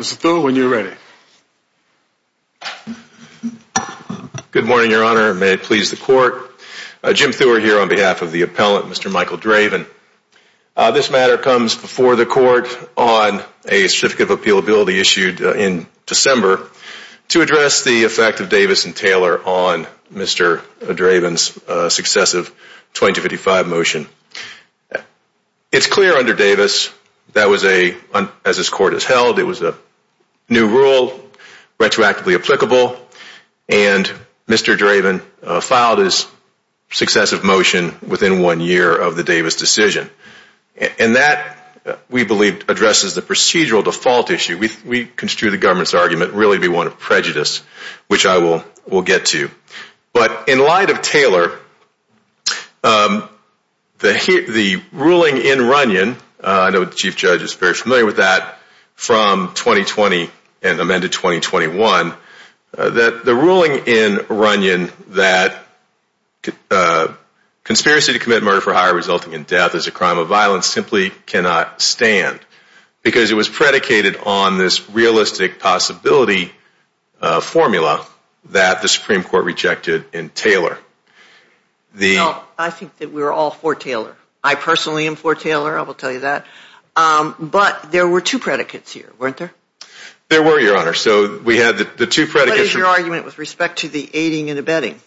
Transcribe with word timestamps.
Mr. 0.00 0.14
Thur, 0.14 0.40
when 0.40 0.56
you're 0.56 0.70
ready. 0.70 0.96
Good 4.50 4.64
morning, 4.64 4.90
Your 4.90 5.04
Honor. 5.04 5.34
May 5.34 5.50
it 5.50 5.62
please 5.62 5.90
the 5.90 5.96
Court. 5.98 6.50
Uh, 7.04 7.12
Jim 7.12 7.32
Thur 7.32 7.60
here 7.60 7.78
on 7.78 7.90
behalf 7.90 8.22
of 8.22 8.32
the 8.32 8.40
appellant, 8.40 8.86
Mr. 8.86 9.12
Michael 9.12 9.36
Draven. 9.36 9.86
Uh, 10.74 10.90
this 10.90 11.10
matter 11.10 11.36
comes 11.36 11.74
before 11.74 12.16
the 12.16 12.24
Court 12.24 12.66
on 12.96 13.42
a 13.68 13.88
certificate 13.88 14.30
of 14.30 14.40
appealability 14.40 14.98
issued 14.98 15.42
uh, 15.42 15.52
in 15.52 15.86
December 16.06 16.66
to 17.28 17.42
address 17.42 17.84
the 17.84 18.04
effect 18.04 18.40
of 18.40 18.48
Davis 18.48 18.86
and 18.86 18.96
Taylor 18.96 19.38
on 19.44 19.86
Mr. 20.12 20.62
Draven's 20.80 21.42
successive 21.92 22.48
2255 22.94 23.68
motion. 23.68 24.08
It's 25.70 25.86
clear 25.86 26.16
under 26.16 26.34
Davis 26.34 26.90
that 27.34 27.50
was 27.50 27.64
a, 27.64 27.96
as 28.44 28.56
this 28.56 28.70
Court 28.70 28.94
has 28.94 29.04
held, 29.04 29.38
it 29.38 29.44
was 29.44 29.62
a 29.62 29.76
new 30.50 30.68
rule, 30.68 31.18
retroactively 31.78 32.34
applicable, 32.34 32.98
and 33.68 34.10
Mr. 34.48 34.76
Draven 34.76 35.22
uh, 35.42 35.60
filed 35.60 36.00
his 36.00 36.26
successive 36.90 37.44
motion 37.44 37.96
within 38.06 38.42
one 38.42 38.60
year 38.60 38.94
of 38.94 39.16
the 39.16 39.22
Davis 39.22 39.56
decision. 39.56 40.10
And 40.98 41.16
that, 41.16 41.78
uh, 41.86 41.94
we 42.10 42.24
believe, 42.24 42.68
addresses 42.68 43.14
the 43.14 43.22
procedural 43.22 43.84
default 43.84 44.30
issue. 44.30 44.58
We 44.84 45.06
construe 45.06 45.50
the 45.50 45.58
government's 45.58 45.94
argument 45.94 46.32
really 46.32 46.56
to 46.56 46.60
be 46.60 46.68
one 46.68 46.88
of 46.88 46.98
prejudice, 46.98 47.62
which 48.08 48.26
I 48.26 48.38
will 48.38 49.02
get 49.02 49.26
to. 49.26 49.50
But 50.12 50.48
in 50.48 50.58
light 50.58 50.90
of 50.90 51.00
Taylor, 51.00 51.58
um, 52.82 53.28
the 53.98 54.82
ruling 54.92 55.36
in 55.36 55.60
Runyon, 55.60 56.16
uh, 56.42 56.60
I 56.62 56.70
know 56.70 56.84
the 56.84 56.94
Chief 56.94 57.16
Judge 57.16 57.42
is 57.42 57.54
very 57.54 57.74
familiar 57.74 58.04
with 58.04 58.16
that, 58.16 58.58
from 58.94 59.54
2020 59.54 60.30
and 60.62 60.80
amended 60.80 61.12
2021, 61.12 62.12
uh, 62.76 62.90
that 62.90 63.24
the 63.24 63.34
ruling 63.34 63.86
in 63.86 64.24
Runyon 64.28 64.90
that 65.08 65.56
uh, 66.70 67.08
conspiracy 67.64 68.12
to 68.12 68.18
commit 68.18 68.42
murder 68.42 68.60
for 68.60 68.72
hire 68.72 68.94
resulting 68.94 69.32
in 69.32 69.44
death 69.44 69.74
is 69.74 69.86
a 69.86 69.90
crime 69.90 70.18
of 70.18 70.28
violence 70.28 70.66
simply 70.66 71.10
cannot 71.26 71.80
stand. 71.80 72.40
Because 73.02 73.30
it 73.30 73.34
was 73.34 73.48
predicated 73.48 74.16
on 74.26 74.58
this 74.58 74.90
realistic 74.90 75.58
possibility 75.58 76.52
uh, 77.20 77.40
formula 77.40 78.06
that 78.50 78.82
the 78.82 78.88
Supreme 78.88 79.22
Court 79.22 79.44
rejected 79.44 80.04
in 80.12 80.28
Taylor. 80.30 80.78
I 82.58 82.70
think 82.70 82.96
that 82.98 83.10
we're 83.10 83.32
all 83.32 83.50
for 83.50 83.74
Taylor. 83.74 84.16
I 84.42 84.54
personally 84.54 85.06
am 85.06 85.16
for 85.16 85.34
Taylor, 85.34 85.78
I 85.78 85.82
will 85.82 85.94
tell 85.94 86.12
you 86.12 86.20
that. 86.20 86.46
Um, 86.96 87.34
but 87.38 87.90
there 87.90 88.06
were 88.06 88.20
two 88.20 88.38
predicates 88.38 88.92
here, 88.92 89.10
weren't 89.18 89.36
there? 89.36 89.52
There 90.30 90.44
were, 90.44 90.60
Your 90.60 90.78
Honor. 90.78 90.94
So 90.94 91.38
we 91.38 91.56
had 91.56 91.76
the 91.76 92.06
two 92.06 92.26
predicates. 92.28 92.58
What 92.58 92.66
is 92.66 92.74
your 92.74 92.86
argument 92.86 93.24
with 93.24 93.36
respect 93.38 93.80
to 93.80 93.88
the 93.88 94.08
aiding 94.14 94.48
and 94.48 94.60
abetting? 94.60 95.00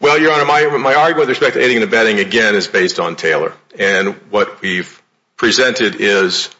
Well, 0.00 0.18
Your 0.18 0.32
Honor, 0.32 0.44
my 0.44 0.94
argument 0.94 1.18
with 1.20 1.28
respect 1.28 1.54
to 1.54 1.62
aiding 1.62 1.76
and 1.76 1.84
abetting, 1.84 2.18
again, 2.18 2.56
is 2.56 2.66
based 2.66 2.98
on 2.98 3.14
Taylor. 3.14 3.52
And 3.78 4.14
what 4.30 4.60
we've 4.60 5.00
presented 5.36 6.00
is 6.00 6.50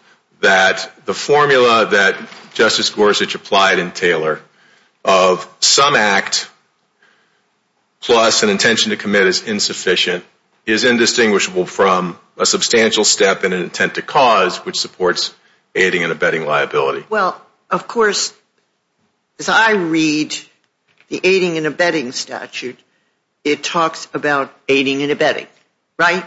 that 0.41 0.93
the 1.05 1.15
formula 1.15 1.87
that 1.87 2.17
Justice 2.55 2.91
Gorsuch 2.91 3.35
applied 3.35 3.81
in 3.81 3.91
Taylor 3.91 4.41
of 5.05 5.49
some 5.59 5.97
act 5.97 6.49
plus 8.01 8.45
an 8.45 8.51
intention 8.51 8.91
to 8.91 8.97
commit 8.97 9.27
is 9.27 9.43
insufficient, 9.43 10.25
is 10.65 10.85
indistinguishable 10.85 11.67
from 11.67 12.17
a 12.39 12.47
substantial 12.47 13.05
step 13.05 13.43
in 13.43 13.53
an 13.53 13.63
intent 13.63 13.97
to 13.97 14.03
cause, 14.03 14.59
which 14.59 14.79
supports 14.79 15.35
aiding 15.75 16.03
and 16.03 16.13
abetting 16.13 16.47
liability. 16.47 17.07
Well, 17.09 17.41
of 17.71 17.89
course, 17.89 18.35
as 19.39 19.49
I 19.49 19.73
read 19.73 20.35
the 21.09 21.21
aiding 21.23 21.57
and 21.57 21.67
abetting 21.67 22.13
statute, 22.13 22.79
it 23.45 23.65
talks 23.65 24.09
about 24.15 24.55
aiding 24.69 25.03
and 25.03 25.11
abetting, 25.11 25.47
right? 25.99 26.25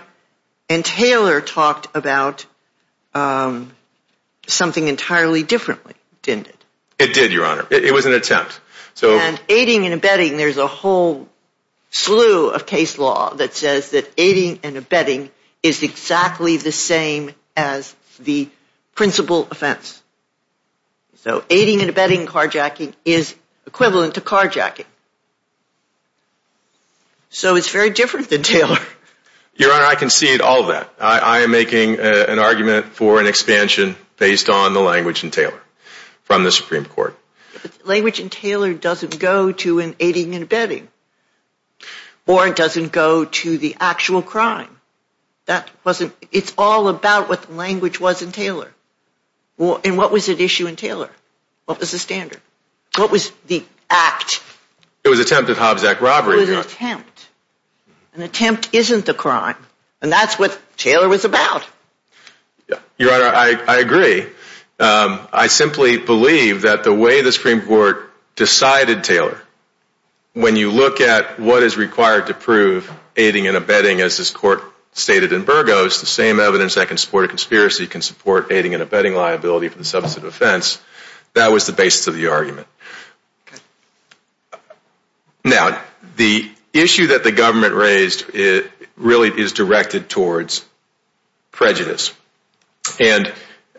And 0.69 0.83
Taylor 0.83 1.41
talked 1.41 1.95
about 1.95 2.45
um, 3.13 3.71
something 4.47 4.87
entirely 4.87 5.43
differently, 5.43 5.93
didn't 6.21 6.47
it? 6.47 6.65
It 6.97 7.13
did, 7.13 7.31
Your 7.31 7.45
Honor. 7.45 7.67
It 7.69 7.93
was 7.93 8.05
an 8.05 8.13
attempt. 8.13 8.59
So 8.93 9.19
And 9.19 9.39
aiding 9.49 9.85
and 9.85 9.93
abetting, 9.93 10.37
there's 10.37 10.57
a 10.57 10.67
whole 10.67 11.27
slew 11.91 12.49
of 12.49 12.65
case 12.65 12.97
law 12.97 13.33
that 13.35 13.53
says 13.53 13.91
that 13.91 14.09
aiding 14.17 14.59
and 14.63 14.77
abetting 14.77 15.29
is 15.61 15.83
exactly 15.83 16.57
the 16.57 16.71
same 16.71 17.31
as 17.55 17.93
the 18.19 18.47
principal 18.95 19.47
offense. 19.51 20.01
So 21.17 21.43
aiding 21.49 21.81
and 21.81 21.89
abetting 21.89 22.25
carjacking 22.25 22.93
is 23.03 23.35
equivalent 23.67 24.15
to 24.15 24.21
carjacking. 24.21 24.85
So 27.29 27.55
it's 27.55 27.69
very 27.69 27.89
different 27.89 28.29
than 28.29 28.43
Taylor. 28.43 28.79
Your 29.57 29.71
Honor, 29.73 29.85
I 29.85 29.95
concede 29.95 30.41
all 30.41 30.61
of 30.61 30.67
that. 30.67 30.89
I 30.99 31.39
am 31.39 31.51
making 31.51 31.99
uh, 31.99 32.25
an 32.27 32.39
argument 32.39 32.87
for 32.87 33.21
an 33.21 33.27
expansion 33.27 33.95
based 34.17 34.49
on 34.49 34.73
the 34.73 34.81
language 34.81 35.23
in 35.23 35.31
Taylor 35.31 35.59
from 36.23 36.43
the 36.43 36.51
Supreme 36.51 36.85
Court. 36.85 37.17
The 37.63 37.71
language 37.85 38.19
in 38.19 38.29
Taylor 38.29 38.73
doesn't 38.73 39.17
go 39.17 39.51
to 39.53 39.79
an 39.79 39.95
aiding 39.99 40.35
and 40.35 40.43
abetting. 40.43 40.89
Or 42.27 42.47
it 42.47 42.55
doesn't 42.55 42.91
go 42.91 43.25
to 43.25 43.57
the 43.57 43.75
actual 43.79 44.21
crime. 44.21 44.69
It's 45.47 46.53
all 46.57 46.87
about 46.87 47.29
what 47.29 47.43
the 47.43 47.53
language 47.53 47.99
was 47.99 48.21
in 48.21 48.31
Taylor. 48.31 48.73
And 49.57 49.97
what 49.97 50.11
was 50.11 50.29
at 50.29 50.39
issue 50.39 50.67
in 50.67 50.75
Taylor? 50.75 51.09
What 51.65 51.79
was 51.79 51.91
the 51.91 51.99
standard? 51.99 52.41
What 52.97 53.11
was 53.11 53.31
the 53.47 53.63
act? 53.89 54.41
It 55.03 55.09
was 55.09 55.19
an 55.19 55.25
attempted 55.25 55.57
Hobbs 55.57 55.83
Act 55.83 56.01
robbery. 56.01 56.37
It 56.37 56.41
was 56.41 56.49
an 56.49 56.57
attempt. 56.57 57.27
An 58.13 58.21
attempt 58.21 58.69
isn't 58.73 59.05
the 59.05 59.13
crime. 59.13 59.57
And 60.01 60.11
that's 60.11 60.37
what 60.37 60.59
Taylor 60.77 61.07
was 61.07 61.25
about. 61.25 61.67
Yeah. 62.69 62.79
Your 62.97 63.13
Honor, 63.13 63.35
I 63.67 63.77
agree. 63.77 64.21
Um, 64.77 65.27
I 65.31 65.47
simply 65.47 65.97
believe 65.97 66.63
that 66.63 66.83
the 66.83 66.93
way 66.93 67.21
the 67.21 67.31
Supreme 67.31 67.61
Court 67.61 68.11
decided 68.35 69.03
Taylor, 69.03 69.39
when 70.33 70.55
you 70.55 70.71
look 70.71 70.99
at 70.99 71.39
what 71.39 71.63
is 71.63 71.77
required 71.77 72.27
to 72.27 72.33
prove 72.33 72.91
aiding 73.15 73.47
and 73.47 73.55
abetting, 73.55 74.01
as 74.01 74.17
this 74.17 74.31
Court 74.31 74.61
stated 74.95 75.33
in 75.33 75.43
Burgos, 75.43 75.99
the 75.99 76.07
same 76.07 76.39
evidence 76.39 76.75
that 76.75 76.87
can 76.87 76.97
support 76.97 77.25
a 77.25 77.27
conspiracy 77.27 77.85
can 77.85 78.01
support 78.01 78.51
aiding 78.51 78.73
and 78.73 78.81
abetting 78.81 79.13
liability 79.13 79.67
for 79.67 79.77
the 79.77 79.85
substantive 79.85 80.27
offense, 80.27 80.81
that 81.33 81.51
was 81.51 81.67
the 81.67 81.73
basis 81.73 82.07
of 82.07 82.15
the 82.15 82.27
argument. 82.27 82.65
Now, 85.43 85.79
the 86.15 86.49
issue 86.73 87.07
that 87.07 87.23
the 87.23 87.31
government 87.31 87.75
raised 87.75 88.25
really 88.95 89.29
is 89.29 89.51
directed 89.51 90.09
towards 90.09 90.65
prejudice. 91.51 92.13
And 92.99 93.31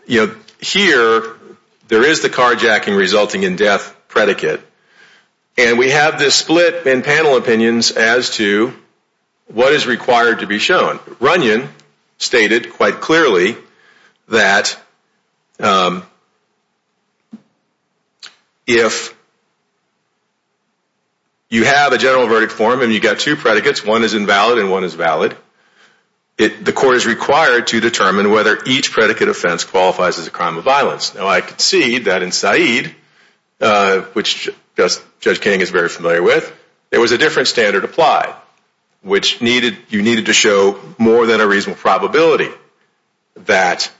you 0.05 0.27
know, 0.27 0.35
here, 0.61 1.35
there 1.87 2.03
is 2.03 2.21
the 2.21 2.29
carjacking 2.29 2.95
resulting 2.95 3.43
in 3.43 3.55
death 3.55 3.95
predicate. 4.07 4.61
And 5.57 5.79
we 5.79 5.89
have 5.89 6.19
this 6.19 6.35
split 6.35 6.85
in 6.85 7.01
panel 7.01 7.37
opinions 7.37 7.91
as 7.91 8.29
to 8.35 8.73
what 9.47 9.73
is 9.73 9.87
required 9.87 10.39
to 10.39 10.47
be 10.47 10.59
shown. 10.59 10.99
Runyon 11.19 11.69
stated 12.17 12.73
quite 12.73 12.95
clearly 12.95 13.55
that 14.27 14.77
um, 15.59 16.03
if 18.65 19.15
you 21.49 21.63
have 21.63 21.93
a 21.93 21.97
general 21.97 22.27
verdict 22.27 22.51
form 22.51 22.81
and 22.81 22.91
you've 22.91 23.03
got 23.03 23.19
two 23.19 23.35
predicates, 23.35 23.83
one 23.83 24.03
is 24.03 24.13
invalid 24.13 24.59
and 24.59 24.69
one 24.69 24.83
is 24.83 24.93
valid, 24.93 25.35
the 26.37 26.73
Court 26.73 26.95
is 26.95 27.07
required 27.07 27.67
to 27.67 27.79
determine 27.79 28.29
whether 28.29 28.59
each 28.65 28.91
predicate 28.91 29.27
offense 29.27 29.63
qualifies 29.63 30.19
as 30.19 30.27
a 30.27 30.31
crime 30.31 30.57
of 30.57 30.63
violence. 30.63 31.15
Now, 31.15 31.27
I 31.27 31.41
concede 31.41 32.05
that 32.05 32.21
in 32.21 32.31
Said, 32.31 32.93
uh, 33.59 34.01
which 34.13 34.49
Judge 34.75 35.41
King 35.41 35.61
is 35.61 35.71
very 35.71 35.89
familiar 35.89 36.21
with, 36.21 36.53
there 36.91 37.01
was 37.01 37.11
a 37.11 37.17
different 37.17 37.47
standard 37.47 37.83
applied, 37.83 38.35
which 39.07 39.41
needed 39.41 39.77
you 39.89 40.01
needed 40.01 40.25
to 40.25 40.33
show 40.33 40.79
more 40.97 41.25
than 41.25 41.41
a 41.41 41.47
reasonable 41.47 41.79
probability 41.79 42.49
that 43.35 43.91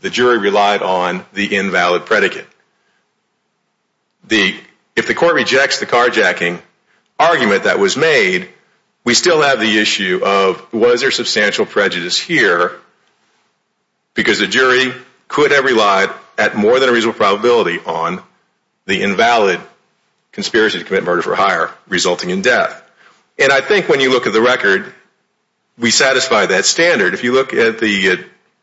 the 0.00 0.10
jury 0.10 0.38
relied 0.38 0.82
on 0.82 1.24
the 1.32 1.54
invalid 1.54 2.06
predicate. 2.06 2.46
The 4.24 4.58
if 4.96 5.06
the 5.06 5.14
Court 5.14 5.34
rejects 5.34 5.80
the 5.80 5.86
carjacking 5.86 6.60
argument 7.18 7.64
that 7.64 7.78
was 7.78 7.96
made, 7.96 8.48
we 9.04 9.14
still 9.14 9.42
have 9.42 9.60
the 9.60 9.78
issue 9.78 10.20
of 10.24 10.72
was 10.72 11.00
there 11.02 11.10
substantial 11.10 11.66
prejudice 11.66 12.18
here 12.18 12.78
because 14.14 14.38
the 14.38 14.46
jury 14.46 14.92
could 15.28 15.50
have 15.50 15.64
relied 15.64 16.10
at 16.38 16.56
more 16.56 16.80
than 16.80 16.88
a 16.88 16.92
reasonable 16.92 17.18
probability 17.18 17.78
on 17.80 18.22
the 18.86 19.02
invalid 19.02 19.60
conspiracy 20.32 20.78
to 20.78 20.84
commit 20.84 21.04
murder 21.04 21.22
for 21.22 21.34
hire 21.34 21.70
resulting 21.88 22.30
in 22.30 22.42
death. 22.42 22.81
And 23.38 23.52
I 23.52 23.60
think 23.60 23.88
when 23.88 24.00
you 24.00 24.10
look 24.10 24.26
at 24.26 24.32
the 24.32 24.42
record, 24.42 24.92
we 25.78 25.90
satisfy 25.90 26.46
that 26.46 26.64
standard. 26.64 27.14
If 27.14 27.24
you 27.24 27.32
look 27.32 27.54
at 27.54 27.78
the 27.78 28.10
uh, 28.10 28.16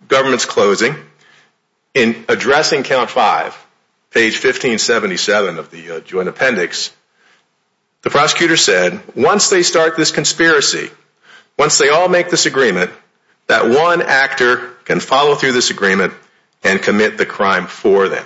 government's 0.08 0.46
closing, 0.46 0.96
in 1.94 2.26
addressing 2.30 2.84
count 2.84 3.10
five, 3.10 3.54
page 4.12 4.34
1577 4.34 5.58
of 5.58 5.72
the 5.72 5.98
uh, 5.98 6.00
joint 6.02 6.30
appendix, 6.30 6.96
the 8.02 8.10
prosecutor 8.10 8.58
said, 8.58 9.02
once 9.16 9.50
they 9.50 9.64
start 9.64 9.98
this 9.98 10.12
conspiracy, 10.12 10.90
once 11.58 11.78
they 11.78 11.90
all 11.90 12.08
make 12.08 12.30
this 12.30 12.46
agreement, 12.46 12.92
that 13.48 13.68
one 13.68 14.02
actor 14.02 14.70
can 14.86 15.00
follow 15.00 15.36
through 15.36 15.52
this 15.52 15.72
agreement 15.72 16.14
and 16.64 16.82
commit 16.82 17.18
the 17.18 17.26
crime 17.26 17.68
for 17.68 18.08
them. 18.08 18.26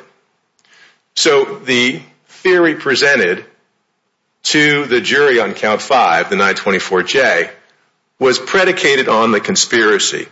So 1.16 1.60
the 1.60 2.02
theory 2.28 2.76
presented 2.76 3.46
to 4.44 4.86
the 4.86 5.02
jury 5.02 5.40
on 5.40 5.54
count 5.54 5.82
five, 5.82 6.30
the 6.30 6.36
924J, 6.36 7.50
was 8.20 8.40
predicated 8.40 9.08
on 9.08 9.32
the 9.32 9.40
conspiracy. 9.40 10.28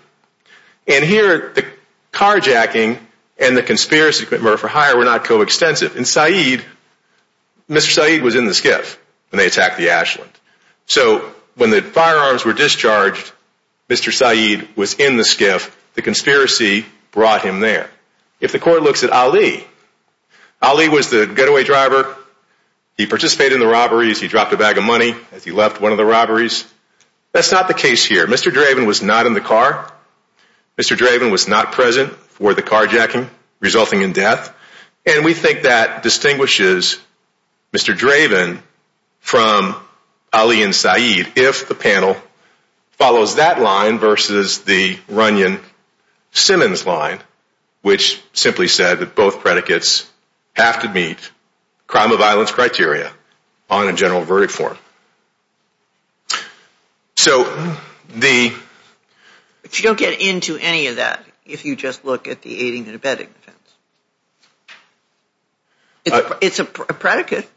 And 0.88 1.04
here, 1.04 1.52
the 1.54 1.66
carjacking 2.12 3.00
and 3.40 3.58
the 3.58 3.64
conspiracy 3.64 4.26
for 4.26 4.68
hire 4.68 4.98
were 4.98 5.06
not 5.06 5.24
coextensive. 5.24 5.98
In 5.98 6.06
Said, 6.06 6.64
Mr. 7.70 7.94
Said 7.94 8.22
was 8.22 8.36
in 8.36 8.46
the 8.46 8.54
skiff 8.54 9.00
when 9.30 9.40
they 9.40 9.48
attacked 9.48 9.78
the 9.78 9.90
Ashland. 9.90 10.32
So 10.86 11.34
when 11.56 11.70
the 11.70 11.82
firearms 11.82 12.46
were 12.46 12.54
discharged, 12.54 13.32
Mr. 13.90 14.12
Said 14.12 14.68
was 14.76 14.96
in 14.96 15.18
the 15.18 15.24
skiff. 15.24 15.78
The 15.96 16.02
conspiracy 16.02 16.86
brought 17.12 17.42
him 17.42 17.60
there. 17.60 17.90
If 18.40 18.52
the 18.52 18.60
court 18.60 18.84
looks 18.84 19.04
at 19.04 19.10
Ali, 19.10 19.66
Ali 20.62 20.90
was 20.90 21.10
the 21.10 21.28
getaway 21.28 21.64
driver. 21.64 22.16
He 22.98 23.08
participated 23.08 23.54
in 23.54 23.60
the 23.60 23.68
robberies. 23.68 24.20
He 24.20 24.28
dropped 24.28 24.54
a 24.54 24.58
bag 24.58 24.78
of 24.78 24.84
money 24.84 25.16
as 25.32 25.44
he 25.44 25.52
left 25.52 25.82
one 25.82 25.92
of 25.92 25.98
the 25.98 26.06
robberies. 26.06 26.66
That's 27.32 27.52
not 27.52 27.68
the 27.68 27.74
case 27.74 28.04
here. 28.04 28.28
Mr. 28.28 28.52
Draven 28.52 28.86
was 28.86 29.02
not 29.02 29.26
in 29.26 29.34
the 29.34 29.42
car. 29.42 29.92
Mr. 30.78 30.98
Draven 30.98 31.32
was 31.32 31.48
not 31.48 31.72
present 31.72 32.12
for 32.14 32.54
the 32.54 32.62
carjacking 32.62 33.30
resulting 33.60 34.02
in 34.02 34.12
death. 34.12 34.54
And 35.06 35.26
we 35.26 35.34
think 35.34 35.64
that 35.64 36.04
distinguishes 36.04 37.00
Mr. 37.74 37.96
Draven 37.96 38.62
from 39.20 39.76
Ali 40.34 40.64
and 40.64 40.76
Said 40.76 40.98
if 41.36 41.68
the 41.68 41.76
panel 41.76 42.18
follows 42.92 43.36
that 43.36 43.60
line 43.60 43.98
versus 43.98 44.60
the 44.60 44.98
Runyon-Simmons 45.08 46.86
line, 46.86 47.20
which 47.82 48.22
simply 48.34 48.68
said 48.68 49.00
that 49.00 49.16
both 49.16 49.40
predicates 49.40 50.10
have 50.54 50.82
to 50.82 50.90
meet 50.90 51.32
crime 51.92 52.12
of 52.14 52.20
violence 52.20 52.52
criteria 52.52 53.12
on 53.70 53.90
a 53.90 53.94
general 53.94 54.22
verdict 54.22 54.54
form. 54.54 54.78
So 57.16 57.44
the... 58.16 58.54
But 59.62 59.78
you 59.78 59.84
don't 59.84 60.00
get 60.00 60.22
into 60.22 60.58
any 60.58 60.88
of 60.88 60.96
that 60.96 61.24
if 61.46 61.66
you 61.66 61.76
just 61.76 62.06
look 62.06 62.28
at 62.28 62.42
the 62.42 62.68
aiding 62.68 62.88
and 62.88 62.96
abetting 62.96 63.28
offense. 63.28 63.58
It's 66.42 66.60
a 66.60 66.64
uh, 66.64 66.66
predicate, 66.66 67.48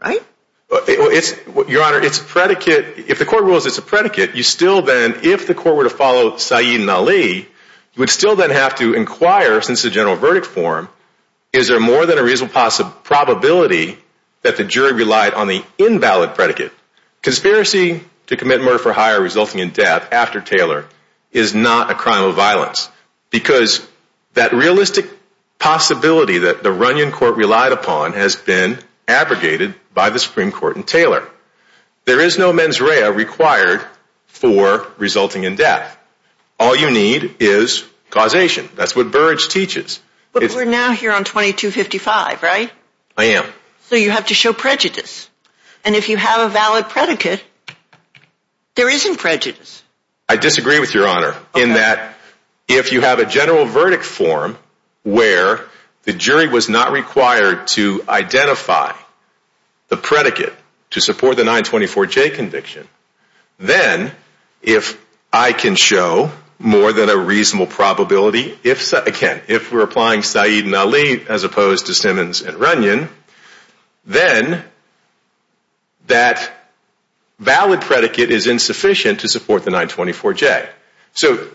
right? 0.00 0.22
Your 0.70 1.82
Honor, 1.82 2.00
it's 2.00 2.18
a 2.18 2.24
predicate. 2.24 3.10
If 3.10 3.18
the 3.18 3.26
court 3.26 3.44
rules 3.44 3.66
it's 3.66 3.78
a 3.78 3.82
predicate, 3.82 4.34
you 4.34 4.42
still 4.42 4.82
then, 4.82 5.20
if 5.22 5.46
the 5.46 5.54
court 5.54 5.76
were 5.76 5.84
to 5.84 5.90
follow 5.90 6.38
Said 6.38 6.64
and 6.64 6.88
Ali, 6.88 7.40
you 7.40 7.46
would 7.98 8.10
still 8.10 8.36
then 8.36 8.50
have 8.50 8.76
to 8.76 8.94
inquire, 8.94 9.60
since 9.60 9.84
it's 9.84 9.92
a 9.92 9.94
general 9.94 10.16
verdict 10.16 10.46
form, 10.46 10.88
is 11.56 11.68
there 11.68 11.80
more 11.80 12.04
than 12.04 12.18
a 12.18 12.22
reasonable 12.22 12.90
probability 13.02 13.96
that 14.42 14.58
the 14.58 14.64
jury 14.64 14.92
relied 14.92 15.32
on 15.32 15.48
the 15.48 15.64
invalid 15.78 16.34
predicate? 16.34 16.72
Conspiracy 17.22 18.02
to 18.26 18.36
commit 18.36 18.60
murder 18.60 18.78
for 18.78 18.92
hire 18.92 19.20
resulting 19.20 19.60
in 19.60 19.70
death 19.70 20.12
after 20.12 20.40
Taylor 20.40 20.86
is 21.32 21.54
not 21.54 21.90
a 21.90 21.94
crime 21.94 22.24
of 22.24 22.34
violence 22.34 22.90
because 23.30 23.86
that 24.34 24.52
realistic 24.52 25.06
possibility 25.58 26.38
that 26.38 26.62
the 26.62 26.70
Runyon 26.70 27.10
court 27.10 27.36
relied 27.36 27.72
upon 27.72 28.12
has 28.12 28.36
been 28.36 28.78
abrogated 29.08 29.74
by 29.94 30.10
the 30.10 30.18
Supreme 30.18 30.52
Court 30.52 30.76
in 30.76 30.82
Taylor. 30.82 31.26
There 32.04 32.20
is 32.20 32.38
no 32.38 32.52
mens 32.52 32.80
rea 32.80 33.10
required 33.10 33.80
for 34.26 34.86
resulting 34.98 35.44
in 35.44 35.56
death. 35.56 35.96
All 36.60 36.76
you 36.76 36.90
need 36.90 37.36
is 37.40 37.84
causation. 38.10 38.68
That's 38.76 38.94
what 38.94 39.10
Burrage 39.10 39.48
teaches. 39.48 40.00
But 40.40 40.54
we're 40.54 40.64
now 40.64 40.92
here 40.92 41.12
on 41.12 41.24
2255, 41.24 42.42
right? 42.42 42.70
I 43.16 43.24
am. 43.24 43.46
So 43.88 43.96
you 43.96 44.10
have 44.10 44.26
to 44.26 44.34
show 44.34 44.52
prejudice. 44.52 45.30
And 45.84 45.94
if 45.94 46.08
you 46.08 46.16
have 46.16 46.40
a 46.40 46.52
valid 46.52 46.88
predicate, 46.88 47.42
there 48.74 48.90
isn't 48.90 49.16
prejudice. 49.18 49.82
I 50.28 50.36
disagree 50.36 50.80
with 50.80 50.92
Your 50.92 51.08
Honor 51.08 51.34
in 51.54 51.70
that 51.74 52.16
if 52.68 52.92
you 52.92 53.00
have 53.00 53.18
a 53.18 53.24
general 53.24 53.64
verdict 53.64 54.04
form 54.04 54.58
where 55.04 55.64
the 56.02 56.12
jury 56.12 56.48
was 56.48 56.68
not 56.68 56.92
required 56.92 57.68
to 57.68 58.02
identify 58.08 58.92
the 59.88 59.96
predicate 59.96 60.52
to 60.90 61.00
support 61.00 61.36
the 61.36 61.44
924J 61.44 62.34
conviction, 62.34 62.86
then 63.58 64.12
if 64.60 65.02
I 65.32 65.52
can 65.52 65.76
show 65.76 66.30
more 66.58 66.92
than 66.92 67.08
a 67.10 67.16
reasonable 67.16 67.66
probability, 67.66 68.58
again, 68.64 69.42
if 69.48 69.72
we're 69.72 69.82
applying 69.82 70.22
Said 70.22 70.64
and 70.64 70.74
Ali 70.74 71.26
as 71.28 71.44
opposed 71.44 71.86
to 71.86 71.94
Simmons 71.94 72.40
and 72.40 72.58
Runyon, 72.58 73.08
then 74.06 74.64
that 76.06 76.50
valid 77.38 77.82
predicate 77.82 78.30
is 78.30 78.46
insufficient 78.46 79.20
to 79.20 79.28
support 79.28 79.64
the 79.64 79.70
924J. 79.70 80.68
So 81.12 81.48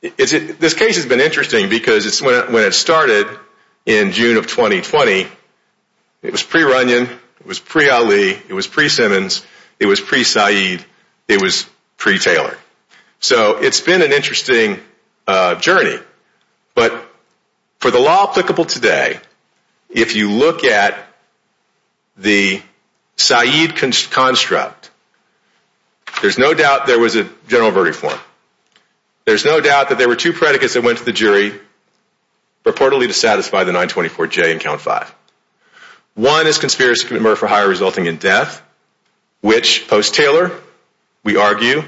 this 0.00 0.74
case 0.74 0.96
has 0.96 1.06
been 1.06 1.20
interesting 1.20 1.68
because 1.68 2.06
it's 2.06 2.22
when 2.22 2.52
when 2.52 2.64
it 2.64 2.74
started 2.74 3.26
in 3.86 4.12
June 4.12 4.36
of 4.36 4.46
2020, 4.46 5.26
it 6.22 6.32
was 6.32 6.42
pre-Runyon, 6.42 7.04
it 7.04 7.46
was 7.46 7.58
pre-Ali, 7.58 8.30
it 8.30 8.52
was 8.52 8.66
pre-Simmons, 8.66 9.44
it 9.80 9.86
was 9.86 10.00
pre-Said, 10.00 10.84
it 11.28 11.42
was 11.42 11.68
pre-Taylor. 11.96 12.56
So 13.20 13.58
it's 13.58 13.80
been 13.80 14.02
an 14.02 14.12
interesting 14.12 14.78
uh, 15.26 15.56
journey. 15.56 15.98
But 16.74 16.92
for 17.78 17.90
the 17.90 17.98
law 17.98 18.30
applicable 18.30 18.64
today, 18.64 19.20
if 19.90 20.14
you 20.14 20.30
look 20.30 20.64
at 20.64 21.06
the 22.16 22.62
Said 23.16 23.76
construct, 23.76 24.90
there's 26.22 26.38
no 26.38 26.54
doubt 26.54 26.86
there 26.86 27.00
was 27.00 27.16
a 27.16 27.28
general 27.48 27.70
verdict 27.70 27.96
form. 27.96 28.18
There's 29.24 29.44
no 29.44 29.60
doubt 29.60 29.90
that 29.90 29.98
there 29.98 30.08
were 30.08 30.16
two 30.16 30.32
predicates 30.32 30.74
that 30.74 30.82
went 30.82 30.98
to 30.98 31.04
the 31.04 31.12
jury 31.12 31.52
purportedly 32.64 33.06
to 33.08 33.12
satisfy 33.12 33.64
the 33.64 33.72
924J 33.72 34.52
in 34.52 34.58
count 34.58 34.80
five. 34.80 35.12
One 36.14 36.46
is 36.46 36.58
conspiracy 36.58 37.02
to 37.02 37.08
commit 37.08 37.22
murder 37.22 37.36
for 37.36 37.46
hire 37.46 37.68
resulting 37.68 38.06
in 38.06 38.16
death, 38.16 38.62
which 39.40 39.86
post-Taylor, 39.88 40.52
we 41.22 41.36
argue, 41.36 41.82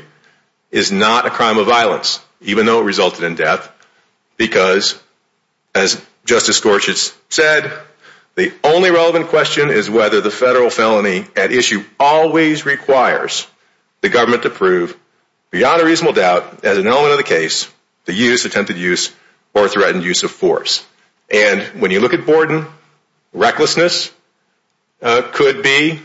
is 0.71 0.93
not 0.93 1.27
a 1.27 1.31
crime 1.31 1.59
of 1.59 1.67
violence, 1.67 2.21
even 2.41 2.67
though 2.67 2.81
it 2.81 2.85
resulted 2.85 3.25
in 3.25 3.35
death, 3.35 3.71
because 4.37 5.01
as 5.75 6.01
Justice 6.25 6.61
Gorsuch 6.61 7.13
said, 7.29 7.73
the 8.35 8.53
only 8.63 8.91
relevant 8.91 9.29
question 9.29 9.71
is 9.71 9.91
whether 9.91 10.21
the 10.21 10.31
federal 10.31 10.71
felony 10.71 11.27
at 11.37 11.53
issue 11.53 11.85
always 11.99 12.65
requires 12.65 13.47
the 14.01 14.09
government 14.09 14.45
to 14.45 14.51
prove, 14.51 14.97
beyond 15.51 15.83
a 15.83 15.85
reasonable 15.85 16.15
doubt, 16.15 16.65
as 16.65 16.79
an 16.79 16.87
element 16.87 17.13
of 17.13 17.19
the 17.19 17.25
case, 17.25 17.71
the 18.07 18.15
use, 18.15 18.45
attempted 18.45 18.79
use, 18.79 19.13
or 19.53 19.69
threatened 19.69 20.05
use 20.05 20.23
of 20.23 20.31
force. 20.31 20.87
And 21.31 21.63
when 21.81 21.91
you 21.91 22.01
look 22.01 22.15
at 22.15 22.27
Borden, 22.27 22.67
recklessness 23.33 24.11
uh, 25.03 25.23
could 25.33 25.63
be 25.63 26.01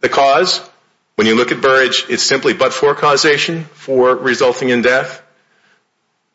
the 0.00 0.08
cause. 0.08 0.60
When 1.18 1.26
you 1.26 1.34
look 1.34 1.50
at 1.50 1.60
Burrage, 1.60 2.04
it's 2.08 2.22
simply 2.22 2.52
but-for 2.54 2.94
causation 2.94 3.64
for 3.64 4.14
resulting 4.14 4.68
in 4.68 4.82
death. 4.82 5.20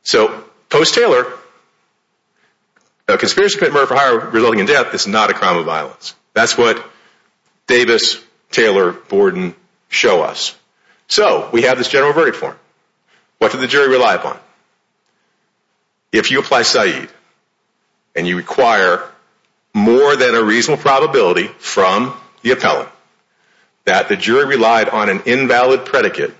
So 0.03 0.43
post-Taylor, 0.67 1.25
a 3.07 3.17
conspiracy 3.17 3.53
to 3.53 3.59
commit 3.59 3.73
murder 3.73 3.87
for 3.87 3.95
hire 3.95 4.19
resulting 4.19 4.59
in 4.59 4.65
death 4.65 4.93
is 4.93 5.07
not 5.07 5.29
a 5.29 5.33
crime 5.33 5.55
of 5.55 5.65
violence. 5.65 6.15
That's 6.33 6.57
what 6.57 6.85
Davis, 7.65 8.21
Taylor, 8.51 8.91
Borden 8.91 9.55
show 9.87 10.21
us. 10.21 10.53
So 11.07 11.49
we 11.53 11.61
have 11.61 11.77
this 11.77 11.87
general 11.87 12.11
verdict 12.11 12.35
form. 12.35 12.57
What 13.37 13.53
did 13.53 13.61
the 13.61 13.67
jury 13.67 13.87
rely 13.87 14.15
upon? 14.15 14.37
If 16.11 16.29
you 16.29 16.41
apply 16.41 16.63
Said 16.63 17.07
and 18.17 18.27
you 18.27 18.35
require 18.35 19.01
more 19.73 20.17
than 20.17 20.35
a 20.35 20.43
reasonable 20.43 20.81
probability 20.81 21.47
from 21.47 22.13
the 22.41 22.51
appellant 22.51 22.89
that 23.85 24.09
the 24.09 24.15
jury 24.15 24.45
relied 24.45 24.89
on 24.89 25.09
an 25.09 25.23
invalid 25.25 25.85
predicate, 25.85 26.33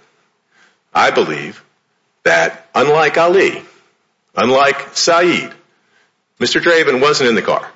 I 0.94 1.12
believe 1.12 1.64
that 2.24 2.68
unlike 2.74 3.18
Ali, 3.18 3.62
unlike 4.36 4.96
Said, 4.96 5.54
Mr. 6.40 6.62
Draven 6.62 7.02
wasn't 7.02 7.30
in 7.30 7.36
the 7.36 7.42
car. 7.42 7.70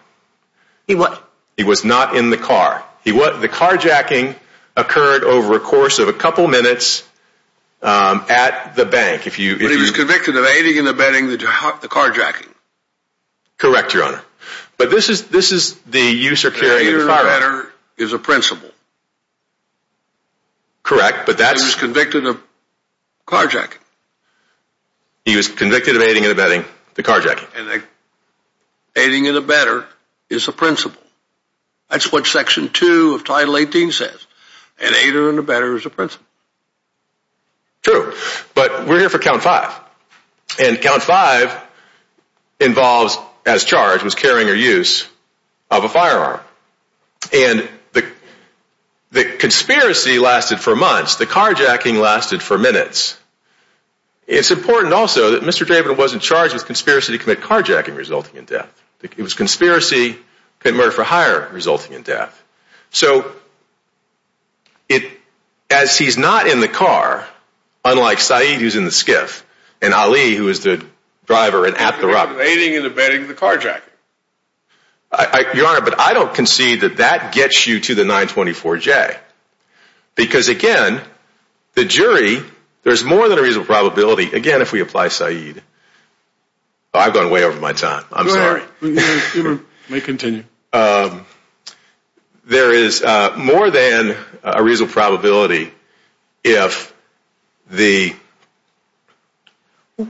He 0.87 0.95
what? 0.95 1.21
He 1.57 1.63
was 1.63 1.83
not 1.83 2.15
in 2.15 2.29
the 2.29 2.37
car. 2.37 2.83
He 3.03 3.11
was 3.11 3.41
the 3.41 3.49
carjacking 3.49 4.35
occurred 4.75 5.23
over 5.23 5.55
a 5.55 5.59
course 5.59 5.99
of 5.99 6.07
a 6.07 6.13
couple 6.13 6.47
minutes 6.47 7.07
um, 7.81 8.25
at 8.29 8.75
the 8.75 8.85
bank. 8.85 9.27
If 9.27 9.39
you 9.39 9.57
But 9.57 9.71
he 9.71 9.77
was 9.77 9.91
convicted 9.91 10.35
of 10.35 10.45
aiding 10.45 10.79
and 10.79 10.87
abetting 10.87 11.27
the 11.27 11.37
carjacking. 11.37 12.53
Correct, 13.57 13.93
Your 13.93 14.03
Honor. 14.03 14.21
But 14.77 14.91
this 14.91 15.09
is 15.09 15.27
this 15.27 15.51
is 15.51 15.73
the 15.81 15.99
use 15.99 16.45
or 16.45 16.51
carrying 16.51 16.93
of 16.93 17.01
the 17.01 17.07
firearm. 17.07 17.27
Aiding 17.27 17.43
and 17.43 17.53
abetting 17.59 17.71
is 17.97 18.13
a 18.13 18.19
principal. 18.19 18.69
Correct, 20.87 21.25
but 21.25 21.37
that's... 21.37 21.61
He 21.61 21.65
was 21.65 21.75
convicted 21.75 22.25
of 22.25 22.41
carjacking. 23.27 23.77
He 25.25 25.35
was 25.35 25.49
convicted 25.49 25.97
of 25.97 26.01
aiding 26.01 26.23
and 26.23 26.31
abetting 26.31 26.63
the 26.93 27.03
carjacking. 27.03 27.45
And 27.57 27.83
aiding 28.95 29.27
and 29.27 29.35
abetting 29.35 29.83
is 30.29 30.47
a 30.47 30.53
principal. 30.53 31.01
That's 31.89 32.09
what 32.09 32.25
Section 32.25 32.69
2 32.69 33.15
of 33.15 33.25
Title 33.25 33.57
18 33.57 33.91
says. 33.91 34.25
An 34.79 34.93
aider 34.95 35.29
and 35.29 35.39
abetter 35.39 35.75
is 35.75 35.85
a 35.85 35.89
principal. 35.89 36.25
True, 37.81 38.13
but 38.55 38.87
we're 38.87 38.99
here 38.99 39.09
for 39.09 39.19
Count 39.19 39.43
5. 39.43 39.79
And 40.61 40.79
Count 40.79 41.03
5 41.03 41.63
involves, 42.61 43.17
as 43.45 43.65
charged, 43.65 44.05
was 44.05 44.15
carrying 44.15 44.49
or 44.49 44.53
use 44.53 45.05
of 45.69 45.83
a 45.83 45.89
firearm. 45.89 46.39
And 47.33 47.67
the 49.17 49.37
conspiracy 49.37 50.19
lasted 50.19 50.59
for 50.59 50.75
months. 50.75 51.15
The 51.15 51.25
carjacking 51.25 51.99
lasted 51.99 52.41
for 52.41 52.57
minutes. 52.57 53.19
It's 54.27 54.51
important 54.51 54.93
also 54.93 55.31
that 55.31 55.43
Mr. 55.43 55.65
Draven 55.65 55.97
wasn't 55.97 56.21
charged 56.21 56.53
with 56.53 56.65
conspiracy 56.65 57.13
to 57.13 57.17
commit 57.17 57.41
carjacking 57.41 57.97
resulting 57.97 58.35
in 58.35 58.45
death. 58.45 58.71
It 59.01 59.17
was 59.17 59.33
conspiracy 59.33 60.13
to 60.13 60.19
commit 60.59 60.77
murder 60.77 60.91
for 60.91 61.03
hire 61.03 61.49
resulting 61.51 61.93
in 61.93 62.03
death. 62.03 62.43
So 62.91 63.31
as 65.69 65.97
he's 65.97 66.17
not 66.17 66.47
in 66.47 66.59
the 66.59 66.67
car, 66.67 67.27
unlike 67.83 68.19
Said 68.19 68.59
who's 68.59 68.75
in 68.75 68.85
the 68.85 68.91
skiff, 68.91 69.45
and 69.81 69.93
Ali 69.93 70.35
who 70.35 70.47
is 70.47 70.61
the 70.61 70.83
driver 71.25 71.65
and 71.65 71.75
at 71.75 71.99
the 71.99 72.07
robbery... 72.07 72.45
Aiding 72.45 72.77
and 72.77 72.85
abetting 72.85 73.27
the 73.27 73.33
carjacking. 73.33 73.81
Your 75.53 75.67
Honor, 75.67 75.81
but 75.81 75.99
I 75.99 76.13
don't 76.13 76.33
concede 76.33 76.81
that 76.81 76.97
that 76.97 77.33
gets 77.33 77.65
you 77.65 77.79
to 77.79 77.95
the 77.95 78.03
924J. 78.03 79.17
Because 80.15 80.49
again, 80.49 81.01
the 81.73 81.85
jury, 81.85 82.39
there's 82.83 83.03
more 83.03 83.29
than 83.29 83.39
a 83.39 83.41
reasonable 83.41 83.67
probability, 83.67 84.31
again 84.31 84.61
if 84.61 84.71
we 84.71 84.81
apply 84.81 85.09
Said. 85.09 85.61
Oh, 86.93 86.99
I've 86.99 87.13
gone 87.13 87.29
way 87.29 87.43
over 87.43 87.59
my 87.59 87.73
time. 87.73 88.03
I'm 88.11 88.29
sorry. 88.29 88.63
You 88.81 89.65
may 89.89 90.01
continue. 90.01 90.43
Um, 90.73 91.25
there 92.45 92.73
is 92.73 93.03
uh, 93.03 93.35
more 93.37 93.69
than 93.69 94.15
a 94.43 94.63
reasonable 94.63 94.93
probability 94.93 95.71
if 96.43 96.93
the... 97.69 98.15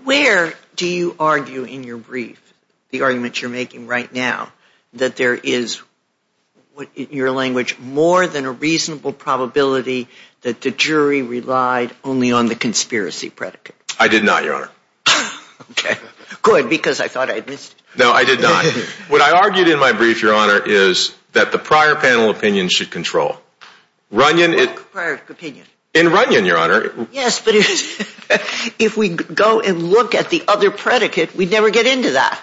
Where 0.04 0.54
do 0.76 0.88
you 0.88 1.16
argue 1.20 1.64
in 1.64 1.84
your 1.84 1.98
brief, 1.98 2.42
the 2.92 3.02
argument 3.02 3.42
you're 3.42 3.52
making 3.52 3.88
right 3.88 4.12
now, 4.12 4.52
that 4.98 5.16
there 5.16 5.36
is, 5.36 5.82
in 6.96 7.08
your 7.12 7.32
language, 7.32 7.78
more 7.80 8.28
than 8.28 8.46
a 8.46 8.52
reasonable 8.52 9.14
probability 9.14 10.08
that 10.42 10.62
the 10.62 10.72
jury 10.72 11.22
relied 11.22 11.94
only 12.04 12.32
on 12.32 12.48
the 12.48 12.56
conspiracy 12.56 13.30
predicate? 13.30 13.76
I 14.00 14.08
did 14.08 14.24
not, 14.24 14.44
Your 14.44 14.56
Honor. 14.56 14.70
Okay. 15.72 15.98
Good, 16.44 16.70
because 16.70 17.02
I 17.02 17.10
thought 17.10 17.30
I'd 17.30 17.46
missed 17.48 17.74
it. 17.74 18.00
No, 18.00 18.12
I 18.12 18.24
did 18.24 18.42
not. 18.42 18.64
What 19.10 19.22
I 19.22 19.32
argued 19.32 19.68
in 19.68 19.80
my 19.80 19.92
brief, 19.92 20.22
Your 20.22 20.34
Honor, 20.34 20.62
is 20.64 21.14
that 21.34 21.52
the 21.52 21.58
prior 21.58 21.96
panel 21.96 22.30
opinion 22.30 22.70
should 22.70 22.92
control. 22.92 23.38
Runyon... 24.12 24.54
What 24.54 24.92
prior 24.92 25.22
opinion? 25.30 25.66
In 25.94 26.10
Runyon, 26.10 26.46
Your 26.46 26.58
Honor. 26.58 27.08
Yes, 27.12 27.42
but 27.42 27.56
if 27.56 28.96
we 28.96 29.10
go 29.10 29.60
and 29.62 29.84
look 29.84 30.16
at 30.16 30.30
the 30.30 30.44
other 30.48 30.72
predicate, 30.72 31.36
we'd 31.36 31.52
never 31.52 31.70
get 31.70 31.86
into 31.86 32.12
that. 32.12 32.40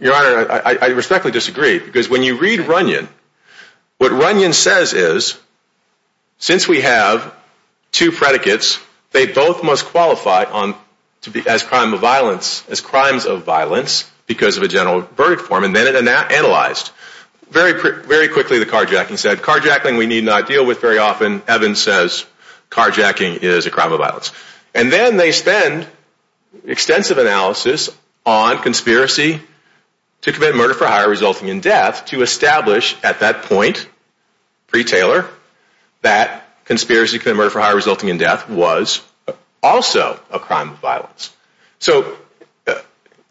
Your 0.00 0.14
Honor, 0.14 0.50
I 0.50 0.86
respectfully 0.88 1.32
disagree. 1.32 1.78
Because 1.78 2.08
when 2.08 2.22
you 2.22 2.38
read 2.38 2.60
Runyon, 2.60 3.08
what 3.98 4.12
Runyon 4.12 4.52
says 4.52 4.92
is, 4.92 5.38
since 6.38 6.68
we 6.68 6.80
have 6.82 7.34
two 7.92 8.12
predicates, 8.12 8.78
they 9.12 9.26
both 9.26 9.62
must 9.62 9.86
qualify 9.86 10.44
as 11.46 11.62
crimes 11.62 11.94
of 11.94 13.44
violence 13.44 14.10
because 14.26 14.56
of 14.56 14.62
a 14.62 14.68
general 14.68 15.02
verdict 15.02 15.42
form. 15.42 15.64
And 15.64 15.74
then 15.74 15.94
it 15.94 16.08
analyzed. 16.08 16.90
Very 17.50 17.74
quickly, 18.28 18.58
the 18.58 18.66
carjacking 18.66 19.18
said, 19.18 19.38
carjacking 19.38 19.96
we 19.96 20.06
need 20.06 20.24
not 20.24 20.48
deal 20.48 20.66
with 20.66 20.80
very 20.80 20.98
often. 20.98 21.42
Evans 21.46 21.80
says 21.80 22.26
carjacking 22.70 23.42
is 23.42 23.66
a 23.66 23.70
crime 23.70 23.92
of 23.92 23.98
violence. 23.98 24.32
And 24.74 24.92
then 24.92 25.16
they 25.16 25.30
spend 25.30 25.86
extensive 26.66 27.18
analysis 27.18 27.90
on 28.26 28.58
conspiracy 28.62 29.40
to 30.24 30.32
commit 30.32 30.56
murder 30.56 30.72
for 30.72 30.86
hire 30.86 31.08
resulting 31.08 31.48
in 31.48 31.60
death 31.60 32.06
to 32.06 32.22
establish 32.22 32.96
at 33.04 33.20
that 33.20 33.42
point, 33.42 33.86
pre-Taylor, 34.68 35.28
that 36.00 36.48
conspiracy 36.64 37.18
to 37.18 37.22
commit 37.22 37.36
murder 37.36 37.50
for 37.50 37.60
hire 37.60 37.76
resulting 37.76 38.08
in 38.08 38.16
death 38.16 38.48
was 38.48 39.02
also 39.62 40.18
a 40.30 40.38
crime 40.38 40.70
of 40.70 40.78
violence. 40.78 41.30
So 41.78 42.16
uh, 42.66 42.80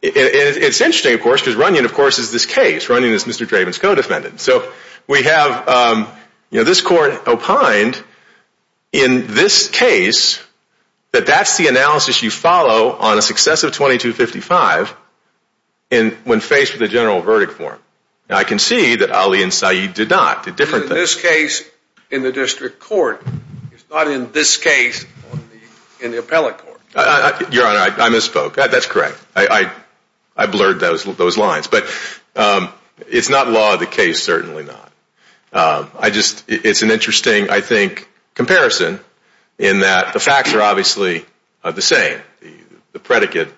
it's 0.03 0.81
interesting, 0.81 1.15
of 1.15 1.21
course, 1.21 1.41
because 1.41 1.55
Runyon, 1.55 1.85
of 1.85 1.95
course, 1.95 2.19
is 2.19 2.31
this 2.31 2.45
case. 2.45 2.87
Runyon 2.87 3.11
is 3.11 3.23
Mr. 3.23 3.47
Draven's 3.47 3.79
co-defendant. 3.79 4.39
So 4.39 4.71
we 5.07 5.23
have 5.23 5.67
um, 5.67 6.07
you 6.51 6.59
know, 6.59 6.63
this 6.63 6.81
court 6.81 7.27
opined 7.27 8.01
in 8.91 9.33
this 9.33 9.67
case 9.67 10.43
that 11.11 11.25
that's 11.25 11.57
the 11.57 11.69
analysis 11.69 12.21
you 12.21 12.29
follow 12.29 12.91
on 12.91 13.17
a 13.17 13.21
successive 13.23 13.73
2255 13.73 14.95
when 16.23 16.39
faced 16.39 16.73
with 16.73 16.81
a 16.81 16.87
general 16.87 17.21
verdict 17.21 17.53
form. 17.53 17.79
Now, 18.29 18.37
I 18.37 18.43
can 18.43 18.59
see 18.59 18.95
that 18.97 19.11
Ali 19.11 19.43
and 19.43 19.53
Said 19.53 19.93
did 19.93 20.09
not, 20.09 20.45
did 20.45 20.55
different 20.55 20.85
things. 20.85 20.91
In 20.91 20.97
this 20.97 21.21
case, 21.21 21.69
in 22.09 22.23
the 22.23 22.31
district 22.31 22.79
court, 22.79 23.23
it's 23.71 23.83
not 23.89 24.07
in 24.07 24.31
this 24.31 24.57
case 24.57 25.05
in 25.99 26.11
the 26.11 26.19
appellate 26.19 26.57
court. 26.57 26.81
Your 26.95 27.67
Honor, 27.67 27.79
I 27.79 28.09
misspoke. 28.09 28.55
That's 28.55 28.85
correct. 28.85 29.17
I 29.35 30.45
blurred 30.47 30.79
those 30.79 31.37
lines. 31.37 31.67
But 31.67 31.85
um, 32.35 32.69
it's 33.07 33.29
not 33.29 33.49
law 33.49 33.73
of 33.73 33.79
the 33.79 33.85
case, 33.85 34.23
certainly 34.23 34.63
not. 34.63 34.91
Um, 35.51 35.91
I 35.99 36.09
just, 36.09 36.45
It's 36.47 36.81
an 36.81 36.89
interesting, 36.91 37.49
I 37.49 37.61
think, 37.61 38.09
comparison 38.33 38.99
in 39.59 39.81
that 39.81 40.13
the 40.13 40.19
facts 40.19 40.53
are 40.53 40.61
obviously 40.61 41.25
uh, 41.63 41.71
the 41.71 41.81
same. 41.81 42.19
The 42.91 42.99
predicate 42.99 43.49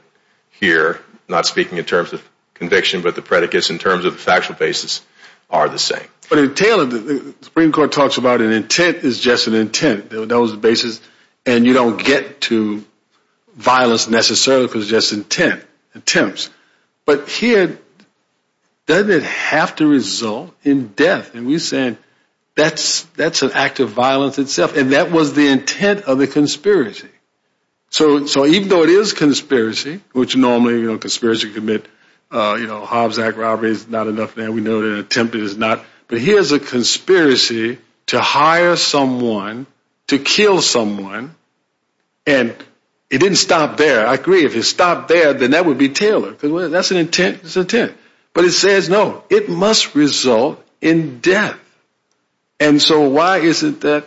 here, 0.52 1.00
not 1.28 1.46
speaking 1.46 1.78
in 1.78 1.86
terms 1.86 2.14
of 2.14 2.28
conviction, 2.54 3.02
but 3.02 3.16
the 3.16 3.22
predicates 3.22 3.70
in 3.70 3.78
terms 3.78 4.06
of 4.06 4.14
the 4.14 4.20
factual 4.20 4.56
basis 4.56 5.02
are 5.50 5.70
the 5.70 5.80
same. 5.80 6.08
But 6.30 6.40
in 6.40 6.56
Taylor, 6.56 6.86
the 6.86 7.36
Supreme 7.42 7.72
Court 7.72 7.92
talks 7.92 8.18
about 8.18 8.42
an 8.42 8.52
intent 8.52 8.98
is 8.98 9.20
just 9.20 9.48
an 9.48 9.54
intent. 9.54 10.10
That 10.10 10.40
was 10.40 10.52
the 10.52 10.58
basis. 10.58 11.00
And 11.46 11.66
you 11.66 11.74
don't 11.74 12.04
get 12.04 12.42
to 12.42 12.84
violence 13.56 14.10
necessarily 14.10 14.66
because 14.66 14.84
it's 14.84 14.92
just 14.92 15.14
intent, 15.14 15.64
attempts. 15.94 16.50
But 17.06 17.30
here, 17.30 17.78
doesn't 18.88 19.12
it 19.12 19.24
have 19.24 19.76
to 19.76 19.88
result 19.88 20.56
in 20.64 20.88
death? 20.90 21.36
And 21.36 21.46
we're 21.46 21.60
saying 21.60 21.98
that's 22.56 23.06
an 23.14 23.52
act 23.54 23.80
of 23.80 23.90
violence 23.90 24.40
itself. 24.40 24.76
And 24.76 24.94
that 24.94 25.12
was 25.12 25.34
the 25.34 25.48
intent 25.48 26.06
of 26.06 26.18
the 26.18 26.28
conspiracy. 26.28 27.10
So 27.90 28.46
even 28.46 28.68
though 28.68 28.84
it 28.84 28.90
is 28.90 29.14
conspiracy, 29.14 30.02
which 30.12 30.36
normally, 30.36 30.80
you 30.82 30.88
know, 30.88 30.98
conspiracy 30.98 31.48
to 31.48 31.54
commit, 31.54 31.88
uh, 32.32 32.58
you 32.60 32.68
know, 32.68 32.86
Hobbs 32.86 33.20
Act 33.20 33.38
robbery 33.38 33.72
is 33.72 33.88
not 33.88 34.08
enough 34.08 34.36
now. 34.36 34.52
We 34.52 34.62
know 34.62 34.82
that 34.82 35.00
attempted 35.00 35.42
is 35.42 35.58
not. 35.58 35.86
But 36.08 36.20
here's 36.20 36.52
a 36.52 36.60
conspiracy 36.60 37.78
to 38.08 38.20
hire 38.20 38.76
someone 38.76 39.66
to 40.08 40.20
kill 40.20 40.62
someone. 40.62 41.36
And 42.28 42.56
it 43.10 43.20
didn't 43.20 43.38
stop 43.38 43.78
there. 43.78 44.06
I 44.06 44.16
agree. 44.16 44.46
If 44.46 44.56
it 44.56 44.64
stopped 44.64 45.08
there, 45.08 45.34
then 45.34 45.52
that 45.52 45.66
would 45.66 45.78
be 45.78 45.90
Taylor. 45.90 46.32
Because 46.32 46.72
that's 46.72 46.92
an 46.92 46.98
intent. 46.98 47.42
It's 47.44 47.56
intent. 47.56 47.94
But 48.34 48.46
it 48.46 48.52
says, 48.52 48.90
no, 48.90 49.24
it 49.30 49.48
must 49.48 49.96
result 49.96 50.62
in 50.82 51.20
death. 51.20 51.58
And 52.60 52.82
so 52.82 53.10
why 53.10 53.38
isn't 53.40 53.82
that 53.82 54.06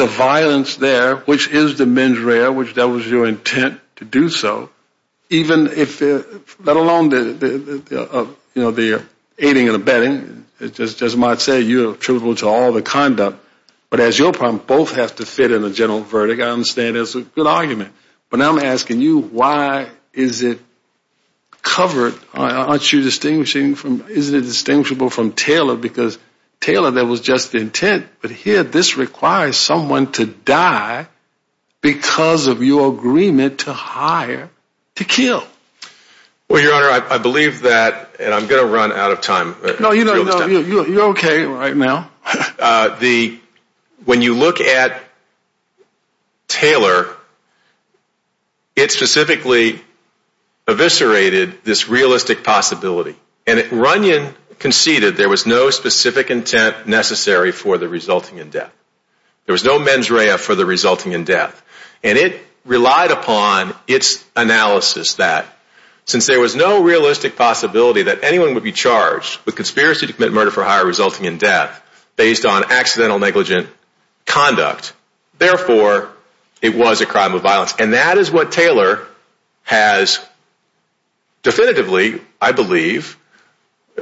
the 0.00 0.06
violence 0.06 0.76
there, 0.76 1.16
which 1.16 1.48
is 1.48 1.76
the 1.76 1.84
mens 1.84 2.18
rea, 2.18 2.48
which 2.48 2.72
that 2.74 2.88
was 2.88 3.06
your 3.06 3.26
intent 3.26 3.78
to 3.96 4.06
do 4.06 4.30
so, 4.30 4.70
even 5.28 5.66
if, 5.66 6.00
uh, 6.00 6.22
let 6.60 6.76
alone 6.76 7.10
the, 7.10 7.82
uh, 7.92 8.20
uh, 8.20 8.26
you 8.54 8.62
know, 8.62 8.70
the 8.70 9.04
aiding 9.38 9.68
and 9.68 9.76
abetting, 9.76 10.46
as 10.58 11.16
Mott 11.16 11.42
said, 11.42 11.64
you're 11.64 11.92
attributable 11.92 12.34
to 12.36 12.48
all 12.48 12.72
the 12.72 12.80
conduct. 12.80 13.44
But 13.90 14.00
as 14.00 14.18
your 14.18 14.32
problem, 14.32 14.62
both 14.66 14.94
have 14.94 15.16
to 15.16 15.26
fit 15.26 15.52
in 15.52 15.64
a 15.64 15.70
general 15.70 16.00
verdict. 16.00 16.40
I 16.40 16.48
understand 16.48 16.96
that's 16.96 17.14
a 17.14 17.20
good 17.20 17.46
argument. 17.46 17.92
But 18.30 18.40
I'm 18.40 18.58
asking 18.58 19.02
you, 19.02 19.18
why 19.20 19.90
is 20.14 20.42
it 20.42 20.60
covered? 21.60 22.14
Aren't 22.32 22.90
you 22.90 23.02
distinguishing 23.02 23.74
from, 23.74 24.06
isn't 24.08 24.34
it 24.34 24.42
distinguishable 24.42 25.10
from 25.10 25.32
Taylor? 25.32 25.76
Because 25.76 26.18
Taylor, 26.60 26.90
that 26.90 27.06
was 27.06 27.20
just 27.20 27.52
the 27.52 27.58
intent. 27.58 28.06
But 28.20 28.30
here, 28.30 28.62
this 28.62 28.96
requires 28.96 29.56
someone 29.56 30.12
to 30.12 30.26
die 30.26 31.06
because 31.80 32.46
of 32.46 32.62
your 32.62 32.92
agreement 32.92 33.60
to 33.60 33.72
hire 33.72 34.50
to 34.96 35.04
kill. 35.04 35.42
Well, 36.48 36.62
Your 36.62 36.74
Honor, 36.74 37.06
I 37.08 37.18
believe 37.18 37.62
that, 37.62 38.16
and 38.18 38.34
I'm 38.34 38.48
going 38.48 38.66
to 38.66 38.70
run 38.70 38.92
out 38.92 39.12
of 39.12 39.20
time. 39.20 39.54
No, 39.78 39.92
you're 39.92 41.10
okay 41.10 41.44
right 41.44 41.76
now. 41.76 42.10
Uh, 42.60 43.00
when 44.04 44.20
you 44.20 44.34
look 44.34 44.60
at 44.60 45.02
Taylor, 46.46 47.08
it 48.76 48.92
specifically 48.92 49.80
eviscerated 50.68 51.64
this 51.64 51.88
realistic 51.88 52.44
possibility. 52.44 53.16
And 53.46 53.72
Runyon 53.72 54.34
conceded 54.60 55.16
there 55.16 55.28
was 55.28 55.46
no 55.46 55.70
specific 55.70 56.30
intent 56.30 56.86
necessary 56.86 57.50
for 57.50 57.78
the 57.78 57.88
resulting 57.88 58.38
in 58.38 58.50
death. 58.50 58.72
There 59.46 59.52
was 59.52 59.64
no 59.64 59.80
mens 59.80 60.10
rea 60.10 60.36
for 60.36 60.54
the 60.54 60.66
resulting 60.66 61.12
in 61.12 61.24
death. 61.24 61.60
And 62.04 62.16
it 62.16 62.40
relied 62.64 63.10
upon 63.10 63.74
its 63.88 64.24
analysis 64.36 65.14
that 65.14 65.46
since 66.04 66.26
there 66.26 66.40
was 66.40 66.54
no 66.54 66.82
realistic 66.82 67.36
possibility 67.36 68.02
that 68.04 68.22
anyone 68.22 68.54
would 68.54 68.62
be 68.62 68.72
charged 68.72 69.44
with 69.46 69.56
conspiracy 69.56 70.06
to 70.06 70.12
commit 70.12 70.32
murder 70.32 70.50
for 70.50 70.62
hire 70.62 70.86
resulting 70.86 71.24
in 71.24 71.38
death 71.38 71.82
based 72.16 72.44
on 72.44 72.70
accidental 72.70 73.18
negligent 73.18 73.68
conduct, 74.26 74.92
therefore, 75.38 76.12
it 76.60 76.76
was 76.76 77.00
a 77.00 77.06
crime 77.06 77.34
of 77.34 77.42
violence. 77.42 77.74
And 77.78 77.94
that 77.94 78.18
is 78.18 78.30
what 78.30 78.52
Taylor 78.52 79.06
has 79.62 80.24
definitively, 81.42 82.20
I 82.40 82.52
believe, 82.52 83.16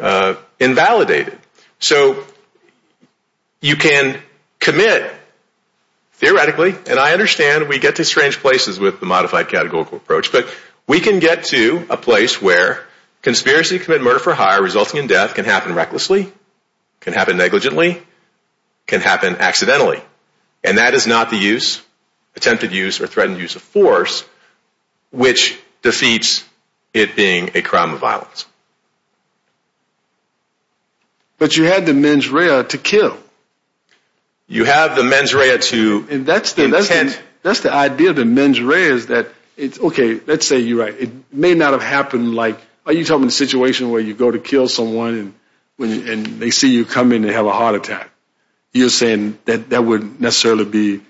uh, 0.00 0.34
invalidated. 0.60 1.38
So 1.78 2.24
you 3.60 3.76
can 3.76 4.20
commit, 4.58 5.12
theoretically, 6.14 6.74
and 6.86 6.98
I 6.98 7.12
understand 7.12 7.68
we 7.68 7.78
get 7.78 7.96
to 7.96 8.04
strange 8.04 8.38
places 8.38 8.78
with 8.78 9.00
the 9.00 9.06
modified 9.06 9.48
categorical 9.48 9.98
approach, 9.98 10.32
but 10.32 10.48
we 10.86 11.00
can 11.00 11.18
get 11.18 11.44
to 11.44 11.86
a 11.90 11.96
place 11.96 12.40
where 12.40 12.84
conspiracy 13.22 13.78
to 13.78 13.84
commit 13.84 14.02
murder 14.02 14.18
for 14.18 14.34
hire 14.34 14.62
resulting 14.62 15.00
in 15.00 15.06
death 15.06 15.34
can 15.34 15.44
happen 15.44 15.74
recklessly, 15.74 16.32
can 17.00 17.12
happen 17.12 17.36
negligently, 17.36 18.02
can 18.86 19.00
happen 19.00 19.36
accidentally. 19.36 20.00
And 20.64 20.78
that 20.78 20.94
is 20.94 21.06
not 21.06 21.30
the 21.30 21.36
use, 21.36 21.82
attempted 22.34 22.72
use, 22.72 23.00
or 23.00 23.06
threatened 23.06 23.38
use 23.38 23.54
of 23.54 23.62
force, 23.62 24.24
which 25.10 25.58
defeats 25.82 26.44
it 26.92 27.14
being 27.14 27.50
a 27.54 27.62
crime 27.62 27.94
of 27.94 28.00
violence. 28.00 28.46
But 31.38 31.56
you 31.56 31.64
had 31.64 31.86
the 31.86 31.94
mens 31.94 32.28
rea 32.28 32.64
to 32.64 32.78
kill. 32.78 33.16
You 34.48 34.64
have 34.64 34.96
the 34.96 35.04
mens 35.04 35.34
rea 35.34 35.58
to 35.58 36.06
intent. 36.10 37.22
That's 37.42 37.60
the 37.60 37.72
idea 37.72 38.10
of 38.10 38.16
the 38.16 38.24
mens 38.24 38.60
rea 38.60 38.82
is 38.82 39.06
that, 39.06 39.28
it's, 39.56 39.78
okay, 39.78 40.20
let's 40.26 40.46
say 40.46 40.58
you're 40.58 40.78
right. 40.78 40.94
It 40.98 41.10
may 41.32 41.54
not 41.54 41.72
have 41.72 41.82
happened 41.82 42.34
like, 42.34 42.58
are 42.86 42.92
you 42.92 43.04
talking 43.04 43.22
about 43.22 43.28
a 43.28 43.32
situation 43.32 43.90
where 43.90 44.00
you 44.00 44.14
go 44.14 44.30
to 44.30 44.38
kill 44.38 44.68
someone 44.68 45.34
and 45.78 46.40
they 46.40 46.50
see 46.50 46.70
you 46.70 46.84
come 46.84 47.12
in 47.12 47.24
and 47.24 47.32
have 47.32 47.46
a 47.46 47.52
heart 47.52 47.74
attack? 47.74 48.10
You're 48.72 48.88
saying 48.88 49.38
that 49.44 49.70
that 49.70 49.84
wouldn't 49.84 50.20
necessarily 50.20 50.64
be, 50.64 51.00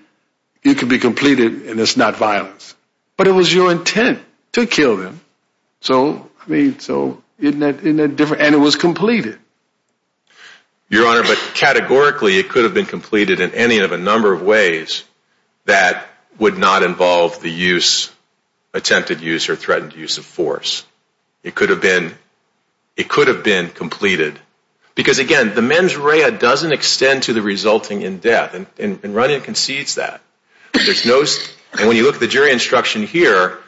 it 0.63 0.77
could 0.77 0.89
be 0.89 0.99
completed 0.99 1.63
and 1.67 1.79
it's 1.79 1.97
not 1.97 2.15
violence. 2.15 2.75
But 3.17 3.27
it 3.27 3.31
was 3.31 3.53
your 3.53 3.71
intent 3.71 4.19
to 4.53 4.65
kill 4.65 4.97
them. 4.97 5.21
So, 5.81 6.29
I 6.45 6.49
mean, 6.49 6.79
so 6.79 7.21
isn't 7.39 7.59
that 7.59 8.15
different? 8.15 8.43
And 8.43 8.55
it 8.55 8.59
was 8.59 8.75
completed. 8.75 9.39
Your 10.89 11.07
Honor, 11.07 11.23
but 11.23 11.37
categorically 11.53 12.37
it 12.37 12.49
could 12.49 12.63
have 12.63 12.73
been 12.73 12.85
completed 12.85 13.39
in 13.39 13.53
any 13.53 13.79
of 13.79 13.91
a 13.91 13.97
number 13.97 14.33
of 14.33 14.41
ways 14.41 15.03
that 15.65 16.07
would 16.39 16.57
not 16.57 16.83
involve 16.83 17.41
the 17.41 17.49
use, 17.49 18.11
attempted 18.73 19.21
use, 19.21 19.49
or 19.49 19.55
threatened 19.55 19.93
use 19.93 20.17
of 20.17 20.25
force. 20.25 20.83
It 21.43 21.55
could 21.55 21.69
have 21.69 21.81
been 21.81 22.15
it 22.97 23.07
could 23.07 23.29
have 23.29 23.43
been 23.43 23.69
completed. 23.69 24.37
Because, 24.93 25.19
again, 25.19 25.55
the 25.55 25.61
mens 25.61 25.95
rea 25.95 26.29
doesn't 26.31 26.73
extend 26.73 27.23
to 27.23 27.33
the 27.33 27.41
resulting 27.41 28.01
in 28.01 28.17
death. 28.17 28.53
And 28.77 29.15
Runyon 29.15 29.39
concedes 29.39 29.95
that. 29.95 30.19
There's 30.73 31.05
no 31.05 31.23
and 31.77 31.87
when 31.87 31.95
you 31.95 32.03
look 32.03 32.15
at 32.15 32.19
the 32.19 32.27
jury 32.27 32.51
instruction 32.51 33.05
here, 33.05 33.59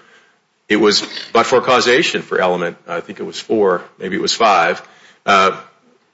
it 0.67 0.77
was 0.77 1.07
but 1.31 1.45
for 1.45 1.61
causation 1.61 2.23
for 2.23 2.41
element, 2.41 2.77
I 2.87 2.99
think 2.99 3.19
it 3.19 3.23
was 3.23 3.39
four, 3.39 3.83
maybe 3.99 4.15
it 4.15 4.21
was 4.21 4.33
five, 4.33 4.85
uh, 5.25 5.61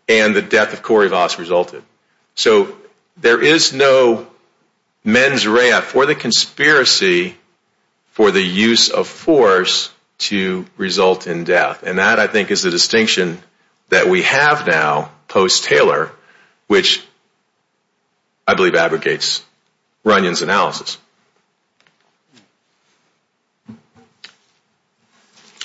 and 0.07 0.35
the 0.35 0.41
death 0.41 0.73
of 0.73 0.81
Corey 0.81 1.09
Voss 1.09 1.37
resulted. 1.39 1.83
So 2.35 2.75
there 3.17 3.41
is 3.41 3.73
no 3.73 4.27
mens 5.03 5.47
rea 5.47 5.81
for 5.81 6.05
the 6.05 6.15
conspiracy 6.15 7.35
for 8.11 8.31
the 8.31 8.41
use 8.41 8.89
of 8.89 9.07
force 9.07 9.91
to 10.17 10.65
result 10.77 11.27
in 11.27 11.43
death. 11.43 11.83
And 11.83 11.99
that, 11.99 12.19
I 12.19 12.27
think, 12.27 12.51
is 12.51 12.63
the 12.63 12.71
distinction 12.71 13.39
that 13.89 14.07
we 14.07 14.23
have 14.23 14.65
now 14.65 15.11
post-Taylor, 15.27 16.11
which 16.67 17.03
I 18.47 18.55
believe 18.55 18.75
abrogates 18.75 19.43
Runyon's 20.03 20.41
analysis. 20.41 20.97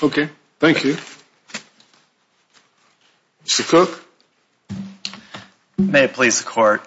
Okay. 0.03 0.29
Thank 0.59 0.85
you. 0.85 0.97
Mr. 3.47 3.69
Cook? 3.69 4.02
May 5.91 6.05
it 6.05 6.15
please 6.15 6.39
the 6.43 6.49
Court. 6.49 6.83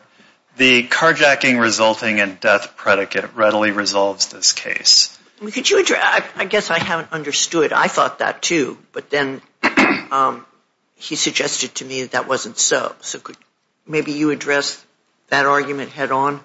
The 0.58 0.88
carjacking 0.88 1.60
resulting 1.60 2.20
in 2.20 2.36
death 2.36 2.78
predicate 2.78 3.36
readily 3.36 3.72
resolves 3.72 4.28
this 4.28 4.54
case. 4.54 5.18
Could 5.40 5.70
you 5.70 5.80
address, 5.80 6.24
I 6.36 6.46
guess 6.46 6.72
I 6.72 6.80
haven't 6.80 7.12
understood. 7.12 7.74
I 7.74 7.88
thought 7.88 8.20
that, 8.20 8.42
too. 8.42 8.78
But 8.94 9.10
then 9.10 9.42
um, 10.12 10.46
he 10.96 11.16
suggested 11.16 11.76
to 11.76 11.86
me 11.86 12.04
that 12.04 12.12
that 12.12 12.28
wasn't 12.28 12.58
so. 12.58 12.96
So 13.02 13.20
could 13.20 13.36
maybe 13.86 14.14
you 14.14 14.32
address 14.32 14.84
that 15.28 15.46
argument 15.46 15.92
head 15.92 16.12
on? 16.12 16.40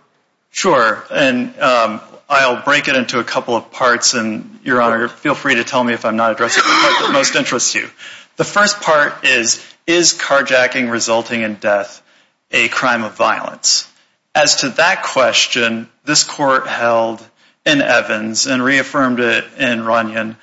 Sure. 0.50 1.04
And 1.10 1.56
um, 1.60 2.00
I'll 2.28 2.64
break 2.64 2.88
it 2.88 2.96
into 2.96 3.20
a 3.20 3.24
couple 3.24 3.54
of 3.54 3.70
parts. 3.70 4.14
And, 4.14 4.58
Your 4.64 4.82
Honor, 4.82 5.06
feel 5.06 5.36
free 5.36 5.54
to 5.54 5.64
tell 5.64 5.84
me 5.84 5.94
if 5.94 6.04
I'm 6.04 6.16
not 6.16 6.32
addressing 6.32 6.64
the 6.64 6.68
part 6.68 7.06
that 7.06 7.10
most 7.12 7.36
interests 7.36 7.76
you. 7.76 7.88
The 8.36 8.44
first 8.44 8.80
part 8.80 9.24
is, 9.24 9.64
is 9.86 10.14
carjacking 10.14 10.90
resulting 10.90 11.42
in 11.42 11.54
death 11.54 12.02
a 12.50 12.68
crime 12.68 13.04
of 13.04 13.16
violence? 13.16 13.90
As 14.34 14.56
to 14.56 14.70
that 14.70 15.02
question, 15.02 15.88
this 16.04 16.24
Court 16.24 16.66
held 16.66 17.26
in 17.64 17.82
Evans 17.82 18.46
and 18.46 18.62
reaffirmed 18.62 19.20
it 19.20 19.44
in 19.58 19.84
Runyon 19.84 20.36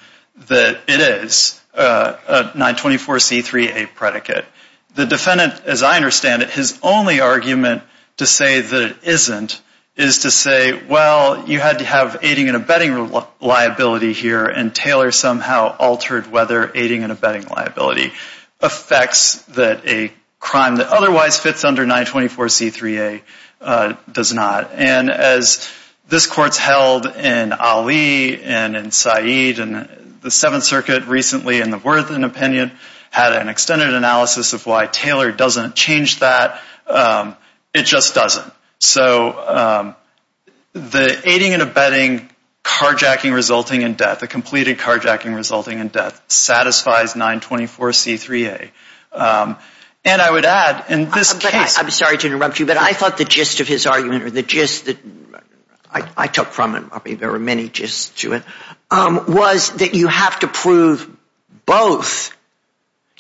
that 0.48 0.82
it 0.88 1.00
is 1.00 1.60
uh, 1.74 2.16
a 2.28 2.44
924C3A 2.58 3.94
predicate. 3.96 4.46
The 4.96 5.06
defendant, 5.06 5.62
as 5.66 5.84
I 5.84 5.96
understand 5.96 6.42
it, 6.42 6.50
his 6.50 6.80
only 6.82 7.22
argument 7.22 7.84
to 8.18 8.26
say 8.26 8.62
that 8.62 8.82
it 8.82 8.98
isn't 9.04 9.62
is 9.96 10.20
to 10.20 10.32
say, 10.32 10.74
well, 10.86 11.48
you 11.50 11.60
had 11.60 11.80
to 11.80 11.86
have 11.86 12.20
aiding 12.22 12.48
and 12.48 12.56
abetting 12.56 13.12
liability 13.42 14.14
here, 14.14 14.46
and 14.46 14.74
Taylor 14.74 15.12
somehow 15.12 15.76
altered 15.78 16.32
whether 16.32 16.72
aiding 16.76 17.04
and 17.04 17.12
abetting 17.12 17.46
liability 17.48 18.14
affects 18.62 19.42
that 19.46 19.88
a 19.88 20.12
crime 20.40 20.78
that 20.78 20.88
otherwise 20.88 21.40
fits 21.40 21.64
under 21.64 21.86
924C3A 21.86 23.22
uh, 23.62 23.94
does 24.12 24.34
not. 24.34 24.72
And 24.74 25.10
as 25.10 25.70
this 26.08 26.28
Court's 26.28 26.58
held 26.58 27.06
in 27.06 27.54
Ali 27.54 28.42
and 28.42 28.76
in 28.76 28.92
Said, 28.92 29.60
and 29.60 30.20
the 30.22 30.32
Seventh 30.32 30.64
Circuit 30.64 31.06
recently 31.06 31.60
in 31.60 31.70
the 31.72 31.78
Worthen 31.78 32.24
opinion 32.24 32.72
had 33.10 33.34
an 33.34 33.50
extended 33.50 33.94
analysis 33.94 34.54
of 34.54 34.66
why 34.66 34.88
Taylor 34.88 35.32
doesn't 35.32 35.76
change 35.76 36.20
that, 36.20 36.62
um, 36.88 37.36
it 37.74 37.84
just 37.84 38.14
doesn't. 38.14 38.54
So 38.80 39.32
um, 39.48 39.96
the 40.74 41.22
aiding 41.28 41.54
and 41.54 41.62
abetting 41.62 42.30
carjacking 42.64 43.34
resulting 43.34 43.82
in 43.82 43.94
death, 43.94 44.20
the 44.20 44.28
completed 44.28 44.78
carjacking 44.78 45.36
resulting 45.36 45.80
in 45.80 45.88
death, 45.88 46.22
satisfies 46.28 47.14
924C3A. 47.14 48.70
And 50.08 50.22
I 50.22 50.32
would 50.32 50.46
add, 50.46 50.86
in 50.90 51.10
this 51.10 51.34
case... 51.34 51.78
I'm 51.78 51.90
sorry 51.90 52.18
to 52.18 52.28
interrupt 52.28 52.62
you, 52.62 52.66
but 52.66 52.78
I 52.78 52.94
thought 52.94 53.18
the 53.18 53.26
gist 53.26 53.60
of 53.60 53.68
his 53.68 53.86
argument, 53.86 54.24
or 54.24 54.30
the 54.30 54.42
gist 54.42 54.86
that 54.86 54.98
I 55.92 56.28
took 56.28 56.48
from 56.48 56.76
it, 56.76 57.20
there 57.20 57.30
were 57.30 57.40
many 57.40 57.68
gists 57.68 58.22
to 58.22 58.34
it, 58.34 58.44
um, 58.90 59.26
was 59.28 59.72
that 59.78 59.96
you 59.96 60.08
have 60.08 60.40
to 60.40 60.48
prove 60.48 61.10
both. 61.66 62.34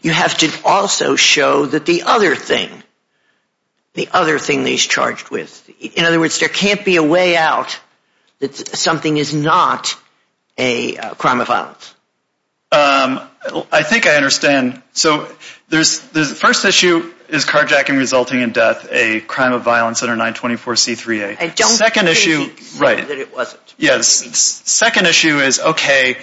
You 0.02 0.12
have 0.12 0.38
to 0.38 0.50
also 0.63 1.17
show 1.17 1.65
that 1.65 1.86
the 1.86 2.04
other 2.04 2.36
thing, 2.36 2.69
the 3.93 4.08
other 4.13 4.39
thing 4.39 4.63
that 4.63 4.69
he's 4.69 4.86
charged 4.86 5.30
with, 5.30 5.69
in 5.82 6.06
other 6.06 6.21
words, 6.21 6.39
there 6.39 6.47
can't 6.47 6.86
be 6.86 6.95
a 6.95 7.04
way 7.04 7.36
out 7.36 7.78
that 8.39 8.56
something 8.56 9.17
is 9.17 9.34
not 9.34 9.97
a 10.58 10.97
uh, 10.97 11.13
crime 11.15 11.41
of 11.41 11.47
violence. 11.47 11.93
Um, 12.71 13.21
I 13.71 13.84
think 13.84 14.08
I 14.08 14.15
understand. 14.15 14.82
So 14.93 15.28
the 15.69 16.36
first 16.39 16.65
issue 16.65 17.13
is 17.30 17.45
carjacking 17.45 17.97
resulting 17.97 18.41
in 18.41 18.51
death, 18.51 18.88
a 18.89 19.19
crime 19.21 19.53
of 19.53 19.63
violence 19.63 20.01
under 20.01 20.15
924C3A. 20.15 21.39
I 21.39 21.47
don't 21.47 21.77
think 21.77 21.93
he 21.93 22.63
said 22.63 23.08
that 23.08 23.17
it 23.17 23.36
wasn't. 23.36 23.75
Yes. 23.77 24.08
Second 24.10 25.08
issue 25.08 25.39
is, 25.39 25.60
okay, 25.60 26.17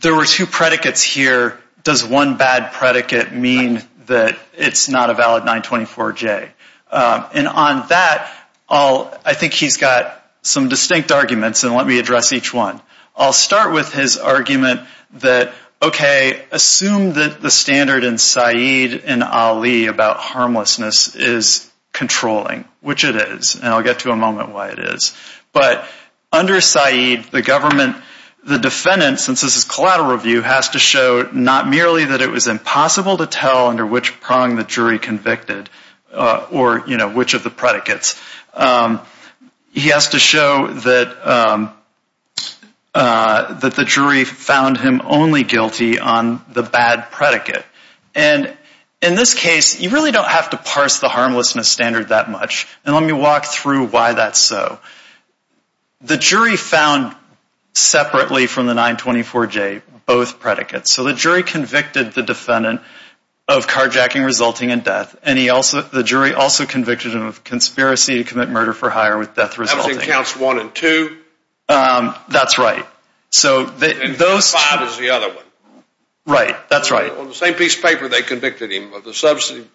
there 0.00 0.14
were 0.14 0.24
two 0.24 0.46
predicates 0.46 1.02
here. 1.02 1.58
Does 1.82 2.04
one 2.04 2.36
bad 2.36 2.72
predicate 2.72 3.32
mean 3.32 3.82
that 4.06 4.38
it's 4.56 4.88
not 4.88 5.10
a 5.10 5.14
valid 5.14 5.42
924J? 5.44 6.48
Um, 6.90 7.26
and 7.34 7.48
on 7.48 7.88
that, 7.88 8.32
I 8.68 9.34
think 9.34 9.52
he's 9.52 9.76
got 9.76 10.22
some 10.42 10.68
distinct 10.68 11.10
arguments, 11.10 11.64
and 11.64 11.74
let 11.74 11.86
me 11.86 11.98
address 11.98 12.32
each 12.32 12.54
one. 12.54 12.80
I'll 13.16 13.32
start 13.32 13.72
with 13.72 13.92
his 13.92 14.16
argument 14.16 14.80
that, 15.14 15.52
okay, 15.82 16.44
assume 16.50 17.14
that 17.14 17.40
the 17.40 17.50
standard 17.50 18.04
in 18.04 18.18
Said 18.18 19.02
and 19.04 19.22
Ali 19.22 19.86
about 19.86 20.16
harmlessness 20.16 21.14
is 21.14 21.70
controlling, 21.92 22.66
which 22.80 23.04
it 23.04 23.16
is, 23.16 23.54
and 23.54 23.66
I'll 23.66 23.82
get 23.82 24.00
to 24.00 24.10
a 24.10 24.16
moment 24.16 24.50
why 24.50 24.68
it 24.68 24.78
is. 24.78 25.16
But 25.52 25.86
under 26.32 26.60
Said, 26.60 27.24
the 27.30 27.42
government, 27.42 27.96
the 28.44 28.58
defendant, 28.58 29.20
since 29.20 29.40
this 29.40 29.56
is 29.56 29.64
collateral 29.64 30.12
review, 30.12 30.42
has 30.42 30.70
to 30.70 30.78
show 30.78 31.28
not 31.32 31.68
merely 31.68 32.04
that 32.06 32.20
it 32.20 32.30
was 32.30 32.46
impossible 32.46 33.16
to 33.18 33.26
tell 33.26 33.68
under 33.68 33.86
which 33.86 34.20
prong 34.20 34.56
the 34.56 34.64
jury 34.64 34.98
convicted 34.98 35.70
uh, 36.12 36.46
or, 36.50 36.84
you 36.86 36.96
know, 36.96 37.08
which 37.08 37.34
of 37.34 37.42
the 37.42 37.50
predicates. 37.50 38.20
Um, 38.54 39.00
he 39.72 39.88
has 39.90 40.08
to 40.08 40.18
show 40.18 40.68
that 40.68 41.26
um, 41.26 41.72
Uh, 42.98 43.52
the 43.58 43.84
jury 43.84 44.24
found 44.24 44.78
him 44.78 45.02
only 45.04 45.42
guilty 45.42 45.98
on 45.98 46.42
the 46.54 46.62
bad 46.62 47.10
predicate. 47.10 47.62
And 48.14 48.56
in 49.02 49.14
this 49.14 49.34
case, 49.34 49.78
you 49.78 49.90
really 49.90 50.12
don't 50.12 50.28
have 50.28 50.48
to 50.50 50.56
parse 50.56 50.98
the 51.00 51.10
harmlessness 51.10 51.68
standard 51.68 52.08
that 52.08 52.30
much, 52.30 52.66
and 52.86 52.94
let 52.94 53.04
me 53.04 53.12
walk 53.12 53.44
through 53.44 53.88
why 53.88 54.14
that's 54.14 54.38
so. 54.38 54.78
The 56.00 56.16
jury 56.16 56.56
found 56.56 57.14
separately 57.74 58.46
from 58.46 58.66
the 58.66 58.72
924J 58.72 59.82
both 60.06 60.40
predicates. 60.40 60.94
So 60.94 61.04
the 61.04 61.12
jury 61.12 61.42
convicted 61.42 62.12
the 62.12 62.22
defendant 62.22 62.80
of 63.46 63.66
carjacking 63.66 64.24
resulting 64.24 64.70
in 64.70 64.80
death, 64.80 65.14
and 65.22 65.38
he 65.38 65.50
also 65.50 65.82
the 65.82 66.02
jury 66.02 66.32
also 66.32 66.64
convicted 66.64 67.12
him 67.12 67.26
of 67.26 67.44
conspiracy 67.44 68.16
to 68.16 68.24
commit 68.24 68.48
murder 68.48 68.72
for 68.72 68.88
hire 68.88 69.18
with 69.18 69.34
death 69.34 69.58
resulting. 69.58 69.82
That 69.82 69.96
was 69.96 70.06
in 70.06 70.10
counts 70.10 70.34
one 70.34 70.58
and 70.58 70.74
two? 70.74 71.18
Um, 71.68 72.14
that's 72.28 72.58
right. 72.58 72.84
And 73.44 74.16
five 74.16 74.82
is 74.82 74.98
the 74.98 75.10
other 75.10 75.28
one? 75.28 75.44
Right, 76.26 76.56
that's 76.68 76.90
right. 76.90 77.12
On 77.12 77.28
the 77.28 77.34
same 77.34 77.54
piece 77.54 77.76
of 77.76 77.82
paper 77.82 78.08
they 78.08 78.22
convicted 78.22 78.72
him 78.72 78.92
of 78.92 79.04
the 79.04 79.14
subsidy. 79.14 79.66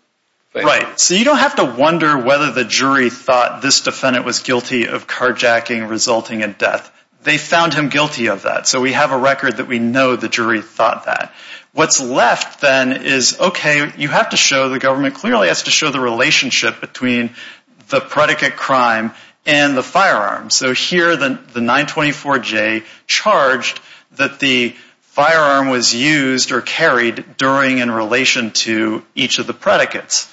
Right. 0.54 1.00
So 1.00 1.14
you 1.14 1.24
don't 1.24 1.38
have 1.38 1.56
to 1.56 1.64
wonder 1.64 2.18
whether 2.18 2.52
the 2.52 2.66
jury 2.66 3.10
thought 3.10 3.62
this 3.62 3.82
defendant 3.82 4.26
was 4.26 4.40
guilty 4.40 4.88
of 4.88 5.08
carjacking 5.08 5.90
resulting 5.90 6.42
in 6.42 6.54
death. 6.54 6.92
They 7.24 7.38
found 7.38 7.74
him 7.74 7.88
guilty 7.88 8.28
of 8.28 8.44
that. 8.44 8.68
So 8.68 8.82
we 8.82 8.92
have 8.92 9.12
a 9.12 9.18
record 9.18 9.58
that 9.58 9.68
we 9.68 9.80
know 9.80 10.16
the 10.16 10.28
jury 10.28 10.62
thought 10.62 11.06
that. 11.06 11.34
What's 11.72 12.02
left 12.02 12.60
then 12.60 13.06
is, 13.06 13.40
okay, 13.40 13.94
you 13.98 14.10
have 14.10 14.32
to 14.32 14.38
show, 14.38 14.68
the 14.68 14.80
government 14.80 15.16
clearly 15.16 15.48
has 15.48 15.64
to 15.64 15.72
show 15.72 15.90
the 15.90 16.02
relationship 16.02 16.82
between 16.82 17.34
the 17.88 18.02
predicate 18.02 18.58
crime 18.58 19.14
and 19.46 19.76
the 19.76 19.84
firearm. 19.84 20.50
So 20.50 20.74
here 20.74 21.16
the 21.16 21.40
924J 21.54 22.84
charged 23.08 23.80
that 24.14 24.40
the 24.40 24.76
firearm 25.02 25.70
was 25.70 25.94
used 25.94 26.52
or 26.52 26.62
carried 26.62 27.38
during 27.38 27.80
in 27.80 27.92
relation 27.92 28.52
to 28.52 29.04
each 29.16 29.40
of 29.40 29.48
the 29.48 29.54
predicates. 29.54 30.32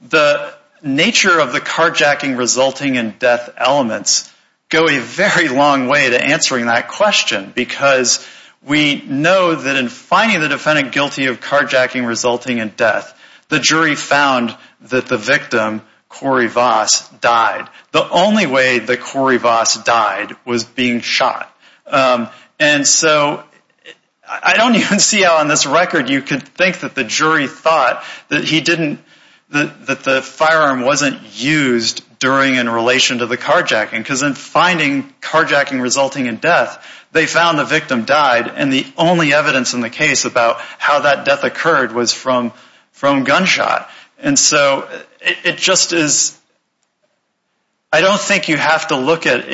The 0.00 0.54
nature 0.82 1.38
of 1.38 1.52
the 1.52 1.60
carjacking 1.60 2.36
resulting 2.36 2.96
in 2.96 3.12
death 3.18 3.50
elements 3.56 4.32
go 4.68 4.88
a 4.88 4.98
very 4.98 5.48
long 5.48 5.86
way 5.86 6.10
to 6.10 6.22
answering 6.22 6.66
that 6.66 6.88
question 6.88 7.52
because 7.54 8.26
we 8.64 9.02
know 9.02 9.54
that 9.54 9.76
in 9.76 9.88
finding 9.88 10.40
the 10.40 10.48
defendant 10.48 10.92
guilty 10.92 11.26
of 11.26 11.40
carjacking 11.40 12.06
resulting 12.06 12.58
in 12.58 12.68
death, 12.70 13.18
the 13.48 13.58
jury 13.58 13.94
found 13.94 14.56
that 14.82 15.06
the 15.06 15.18
victim, 15.18 15.82
Corey 16.12 16.46
Voss, 16.46 17.08
died. 17.08 17.68
The 17.92 18.08
only 18.08 18.46
way 18.46 18.78
that 18.78 19.00
Corey 19.00 19.38
Voss 19.38 19.82
died 19.82 20.36
was 20.44 20.64
being 20.64 21.00
shot. 21.00 21.52
Um, 21.86 22.28
and 22.60 22.86
so 22.86 23.42
I 24.26 24.54
don't 24.54 24.76
even 24.76 24.98
see 24.98 25.22
how 25.22 25.36
on 25.38 25.48
this 25.48 25.66
record 25.66 26.08
you 26.08 26.22
could 26.22 26.42
think 26.42 26.80
that 26.80 26.94
the 26.94 27.04
jury 27.04 27.46
thought 27.46 28.04
that 28.28 28.44
he 28.44 28.60
didn't, 28.60 29.00
that 29.48 30.04
the 30.04 30.22
firearm 30.22 30.82
wasn't 30.82 31.20
used 31.38 32.04
during 32.18 32.54
in 32.54 32.68
relation 32.68 33.18
to 33.18 33.26
the 33.26 33.36
carjacking 33.36 33.98
because 33.98 34.22
in 34.22 34.34
finding 34.34 35.12
carjacking 35.20 35.82
resulting 35.82 36.26
in 36.26 36.36
death, 36.36 36.86
they 37.12 37.26
found 37.26 37.58
the 37.58 37.64
victim 37.64 38.04
died 38.04 38.48
and 38.48 38.72
the 38.72 38.86
only 38.96 39.34
evidence 39.34 39.74
in 39.74 39.80
the 39.80 39.90
case 39.90 40.24
about 40.24 40.60
how 40.78 41.00
that 41.00 41.24
death 41.24 41.42
occurred 41.44 41.92
was 41.92 42.12
from 42.12 42.52
gunshot. 43.02 43.90
And 44.22 44.38
so 44.38 44.88
it 45.20 45.58
just 45.58 45.92
is, 45.92 46.38
I 47.92 48.00
don't 48.00 48.20
think 48.20 48.48
you 48.48 48.56
have 48.56 48.88
to 48.88 48.96
look 48.96 49.26
at 49.26 49.44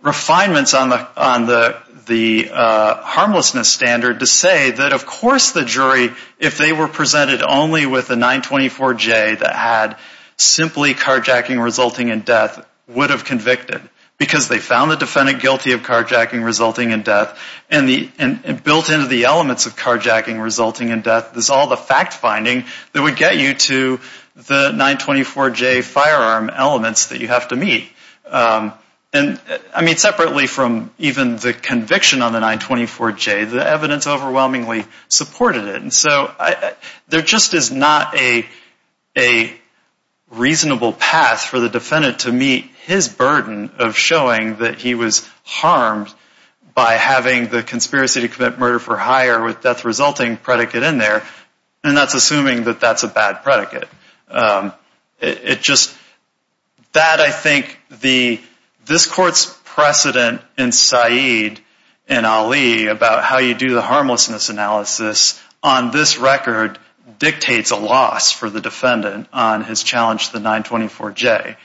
refinements 0.00 0.74
on 0.74 0.88
the 0.88 1.08
on 1.16 1.46
the 1.46 1.76
the 2.06 2.50
uh 2.52 2.96
harmlessness 2.96 3.70
standard 3.70 4.18
to 4.18 4.26
say 4.26 4.72
that 4.72 4.92
of 4.92 5.06
course 5.06 5.52
the 5.52 5.64
jury, 5.64 6.10
if 6.40 6.58
they 6.58 6.72
were 6.72 6.88
presented 6.88 7.42
only 7.42 7.86
with 7.86 8.10
a 8.10 8.14
924J 8.14 9.38
that 9.38 9.54
had 9.54 9.96
simply 10.36 10.94
carjacking 10.94 11.62
resulting 11.62 12.08
in 12.08 12.20
death, 12.20 12.66
would 12.88 13.10
have 13.10 13.24
convicted 13.24 13.80
because 14.22 14.46
they 14.46 14.60
found 14.60 14.88
the 14.88 14.96
defendant 14.96 15.42
guilty 15.42 15.72
of 15.72 15.80
carjacking 15.80 16.44
resulting 16.44 16.92
in 16.92 17.02
death 17.02 17.36
and 17.68 18.62
built 18.62 18.88
into 18.88 19.08
the 19.08 19.24
elements 19.24 19.66
of 19.66 19.74
carjacking 19.74 20.40
resulting 20.40 20.90
in 20.90 21.00
death 21.00 21.36
is 21.36 21.50
all 21.50 21.66
the 21.66 21.76
fact 21.76 22.12
finding 22.12 22.64
that 22.92 23.02
would 23.02 23.16
get 23.16 23.36
you 23.36 23.52
to 23.52 23.98
the 24.36 24.70
924J 24.70 25.82
firearm 25.82 26.50
elements 26.50 27.06
that 27.06 27.20
you 27.20 27.26
have 27.26 27.48
to 27.48 27.56
meet. 27.56 27.90
Um, 28.26 28.72
and 29.12 29.40
I 29.74 29.82
mean 29.82 29.96
separately 29.96 30.46
from 30.46 30.92
even 30.98 31.34
the 31.38 31.52
conviction 31.52 32.22
on 32.22 32.32
the 32.32 32.38
924J, 32.38 33.50
the 33.50 33.66
evidence 33.66 34.06
overwhelmingly 34.06 34.84
supported 35.08 35.64
it. 35.64 35.82
And 35.82 35.92
so 35.92 36.32
there 37.08 37.22
just 37.22 37.54
is 37.54 37.72
not 37.72 38.14
a 38.16 38.46
reasonable 40.30 40.92
path 40.92 41.42
for 41.42 41.58
the 41.58 41.68
defendant 41.68 42.20
to 42.20 42.30
meet 42.30 42.70
his 42.84 43.08
burden 43.08 43.70
of 43.78 43.96
showing 43.96 44.56
that 44.56 44.78
he 44.78 44.94
was 44.94 45.28
harmed 45.44 46.12
by 46.74 46.94
having 46.94 47.48
the 47.48 47.62
conspiracy 47.62 48.22
to 48.22 48.28
commit 48.28 48.58
murder 48.58 48.78
for 48.78 48.96
hire 48.96 49.42
with 49.44 49.60
death 49.60 49.84
resulting 49.84 50.36
predicate 50.36 50.82
in 50.82 50.98
there. 50.98 51.22
And 51.84 51.96
that's 51.96 52.14
assuming 52.14 52.64
that 52.64 52.80
that's 52.80 53.02
a 53.02 53.08
bad 53.08 53.42
predicate. 53.42 53.88
Um, 54.28 54.72
it 55.20 55.60
just, 55.60 55.96
that 56.92 57.20
I 57.20 57.30
think 57.30 57.78
the, 58.00 58.40
this 58.86 59.06
court's 59.06 59.56
precedent 59.64 60.40
in 60.58 60.72
Said 60.72 61.60
and 62.08 62.26
Ali 62.26 62.86
about 62.88 63.22
how 63.22 63.38
you 63.38 63.54
do 63.54 63.74
the 63.74 63.82
harmlessness 63.82 64.48
analysis 64.48 65.40
on 65.62 65.92
this 65.92 66.18
record 66.18 66.78
dictates 67.20 67.70
a 67.70 67.76
loss 67.76 68.32
for 68.32 68.50
the 68.50 68.60
defendant 68.60 69.28
on 69.32 69.62
his 69.62 69.84
challenge 69.84 70.28
to 70.28 70.38
the 70.38 70.48
924J. 70.48 71.56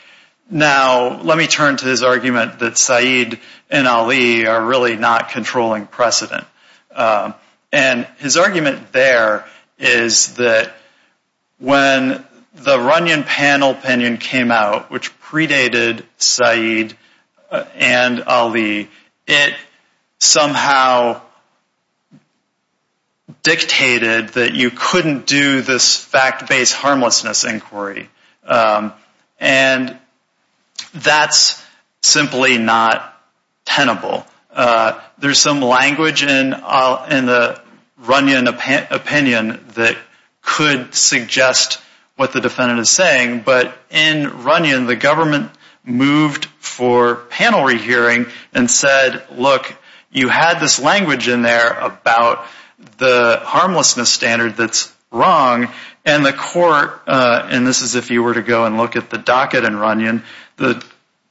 Now 0.49 1.21
let 1.21 1.37
me 1.37 1.47
turn 1.47 1.77
to 1.77 1.85
his 1.85 2.03
argument 2.03 2.59
that 2.59 2.77
Said 2.77 3.39
and 3.69 3.87
Ali 3.87 4.47
are 4.47 4.63
really 4.63 4.95
not 4.95 5.29
controlling 5.29 5.87
precedent. 5.87 6.45
Uh, 6.93 7.33
and 7.71 8.07
his 8.17 8.37
argument 8.37 8.91
there 8.93 9.45
is 9.77 10.35
that 10.35 10.73
when 11.59 12.25
the 12.53 12.79
Runyon 12.79 13.23
panel 13.23 13.71
opinion 13.71 14.17
came 14.17 14.51
out, 14.51 14.89
which 14.89 15.17
predated 15.19 16.03
Said 16.17 16.95
uh, 17.51 17.65
and 17.75 18.23
Ali, 18.23 18.89
it 19.27 19.53
somehow 20.19 21.21
dictated 23.43 24.29
that 24.29 24.53
you 24.53 24.71
couldn't 24.71 25.27
do 25.27 25.61
this 25.61 25.97
fact-based 25.97 26.73
harmlessness 26.73 27.43
inquiry. 27.43 28.09
Um, 28.45 28.93
and 29.39 29.97
that's 30.93 31.63
simply 32.01 32.57
not 32.57 33.13
tenable. 33.65 34.25
Uh, 34.51 34.99
there's 35.17 35.39
some 35.39 35.61
language 35.61 36.23
in 36.23 36.53
uh, 36.53 37.05
the 37.25 37.61
Runyon 37.99 38.47
opinion 38.47 39.65
that 39.75 39.97
could 40.41 40.93
suggest 40.93 41.79
what 42.15 42.33
the 42.33 42.41
defendant 42.41 42.79
is 42.79 42.89
saying. 42.89 43.41
But 43.41 43.77
in 43.89 44.43
Runyon, 44.43 44.85
the 44.85 44.95
government 44.95 45.51
moved 45.83 46.45
for 46.59 47.15
panel 47.15 47.63
rehearing 47.63 48.27
and 48.53 48.69
said, 48.69 49.23
look, 49.35 49.73
you 50.11 50.27
had 50.29 50.59
this 50.59 50.79
language 50.79 51.27
in 51.27 51.41
there 51.41 51.79
about 51.79 52.45
the 52.97 53.39
harmlessness 53.43 54.09
standard 54.09 54.57
that's 54.57 54.93
wrong. 55.11 55.69
And 56.05 56.25
the 56.25 56.33
court, 56.33 57.01
uh, 57.07 57.47
and 57.51 57.65
this 57.67 57.81
is 57.81 57.95
if 57.95 58.09
you 58.11 58.23
were 58.23 58.33
to 58.33 58.41
go 58.41 58.65
and 58.65 58.77
look 58.77 58.95
at 58.95 59.09
the 59.09 59.17
docket 59.17 59.63
in 59.63 59.75
Runyon, 59.75 60.23
the 60.57 60.83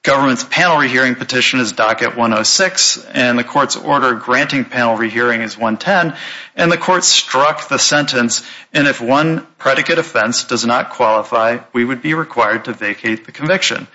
government's 0.03 0.45
panel 0.45 0.79
rehearing 0.79 1.17
petition 1.17 1.59
is 1.59 1.73
docket 1.73 2.11
106, 2.11 3.05
and 3.07 3.37
the 3.37 3.45
court's 3.45 3.77
order 3.77 4.15
granting 4.15 4.65
panel 4.65 4.97
rehearing 4.97 5.43
is 5.43 5.59
110. 5.59 6.17
And 6.55 6.71
the 6.71 6.79
court 6.79 7.03
struck 7.03 7.69
the 7.69 7.79
sentence, 7.79 8.47
and 8.73 8.87
if 8.87 9.01
one 9.01 9.47
predicate 9.59 9.99
offense 9.99 10.45
does 10.45 10.65
not 10.65 10.91
qualify, 10.91 11.59
we 11.73 11.85
would 11.85 12.03
be 12.03 12.15
required 12.15 12.67
to 12.67 12.73
vacate 12.73 13.27
the 13.27 13.33
conviction. 13.33 13.89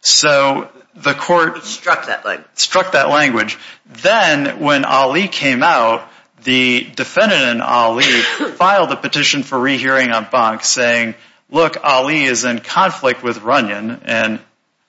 So 0.00 0.70
the 0.94 1.14
court 1.14 1.64
struck 1.64 2.06
that 2.06 3.08
language. 3.08 3.58
Then 3.86 4.60
when 4.60 4.84
Ali 4.84 5.28
came 5.28 5.62
out, 5.62 6.06
the 6.42 6.86
defendant 6.94 7.56
in 7.56 7.60
Ali 7.62 8.02
filed 8.56 8.92
a 8.92 8.96
petition 8.96 9.42
for 9.42 9.58
rehearing 9.58 10.10
en 10.10 10.26
banc 10.30 10.62
saying, 10.62 11.14
look, 11.50 11.82
Ali 11.82 12.24
is 12.24 12.44
in 12.44 12.58
conflict 12.58 13.22
with 13.22 13.40
Runyon. 13.40 14.02
And 14.04 14.40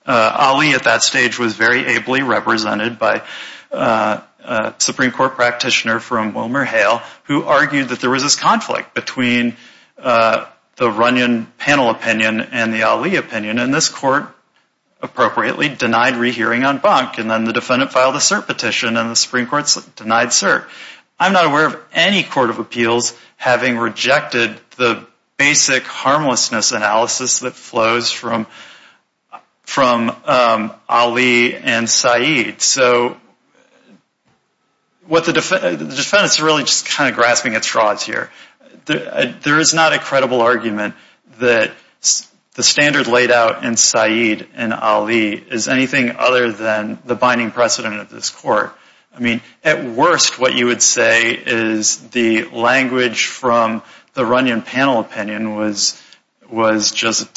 Uh, 0.05 0.35
Ali 0.37 0.71
at 0.73 0.83
that 0.83 1.03
stage 1.03 1.39
was 1.39 1.55
very 1.55 1.85
ably 1.85 2.21
represented 2.21 2.99
by 2.99 3.23
a 3.71 4.73
Supreme 4.77 5.11
Court 5.11 5.35
practitioner 5.35 5.99
from 5.99 6.33
WilmerHale 6.33 7.01
who 7.23 7.43
argued 7.43 7.89
that 7.89 7.99
there 7.99 8.09
was 8.09 8.23
this 8.23 8.35
conflict 8.35 8.93
between 8.93 9.55
the 9.97 10.47
Runyon 10.79 11.47
panel 11.57 11.89
opinion 11.89 12.41
and 12.41 12.73
the 12.73 12.83
Ali 12.83 13.15
opinion. 13.15 13.59
And 13.59 13.73
this 13.73 13.89
court 13.89 14.27
appropriately 15.01 15.69
denied 15.69 16.15
rehearing 16.15 16.63
en 16.63 16.77
banc. 16.77 17.17
And 17.17 17.29
then 17.29 17.45
the 17.45 17.53
defendant 17.53 17.91
filed 17.91 18.15
a 18.15 18.19
cert 18.19 18.47
petition, 18.47 18.97
and 18.97 19.09
the 19.09 19.15
Supreme 19.15 19.47
Court 19.47 19.75
denied 19.95 20.29
cert. 20.29 20.65
I'm 21.19 21.33
not 21.33 21.45
aware 21.45 21.67
of 21.67 21.81
any 21.93 22.23
court 22.23 22.49
of 22.49 22.59
appeals 22.59 23.17
having 23.37 23.77
rejected 23.77 24.59
the 24.77 25.05
basic 25.37 25.83
harmlessness 25.83 26.71
analysis 26.71 27.39
that 27.39 27.53
flows 27.53 28.11
from 28.11 28.47
Um, 29.77 30.73
Ali 30.87 31.55
and 31.55 31.89
Said. 31.89 32.61
So 32.61 33.17
what 35.07 35.25
the 35.25 35.33
defendant's 35.33 36.39
are 36.39 36.45
really 36.45 36.63
just 36.63 36.87
kind 36.87 37.09
of 37.09 37.15
grasping 37.15 37.55
at 37.55 37.63
straws 37.63 38.03
here. 38.03 38.31
Uh, 38.87 39.33
there 39.41 39.59
is 39.59 39.73
not 39.73 39.93
a 39.93 39.99
credible 39.99 40.41
argument 40.41 40.95
that 41.39 41.71
the 42.53 42.63
standard 42.63 43.07
laid 43.07 43.31
out 43.31 43.65
in 43.65 43.75
Said 43.75 44.47
and 44.53 44.73
Ali 44.73 45.33
is 45.33 45.67
anything 45.67 46.11
other 46.17 46.51
than 46.51 46.99
the 47.05 47.15
binding 47.15 47.51
precedent 47.51 47.99
of 47.99 48.09
this 48.09 48.29
court. 48.29 48.73
I 49.13 49.19
mean, 49.19 49.41
at 49.63 49.83
worst, 49.85 50.39
what 50.39 50.55
you 50.55 50.67
would 50.67 50.81
say 50.81 51.33
is 51.33 51.97
the 52.09 52.45
language 52.45 53.27
from 53.27 53.81
the 54.13 54.25
Runyon 54.25 54.61
panel 54.61 54.99
opinion 54.99 55.55
was 55.55 56.01
was 56.49 56.91
just 56.91 57.33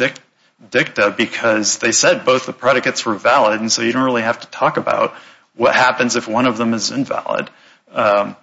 dicta 0.71 1.15
because 1.17 1.79
they 1.79 1.93
said 1.93 2.25
both 2.25 2.47
the 2.47 2.53
predicates 2.53 3.05
were 3.07 3.15
valid, 3.15 3.61
and 3.61 3.71
so 3.71 3.83
you 3.83 3.93
don't 3.93 4.05
really 4.05 4.23
have 4.23 4.41
to 4.41 4.47
talk 4.49 4.77
about 4.77 5.15
what 5.57 5.75
happens 5.75 6.17
if 6.17 6.29
one 6.29 6.47
of 6.47 6.57
them 6.57 6.75
is 6.75 6.91
invalid. 6.91 7.51
Um, 7.93 8.37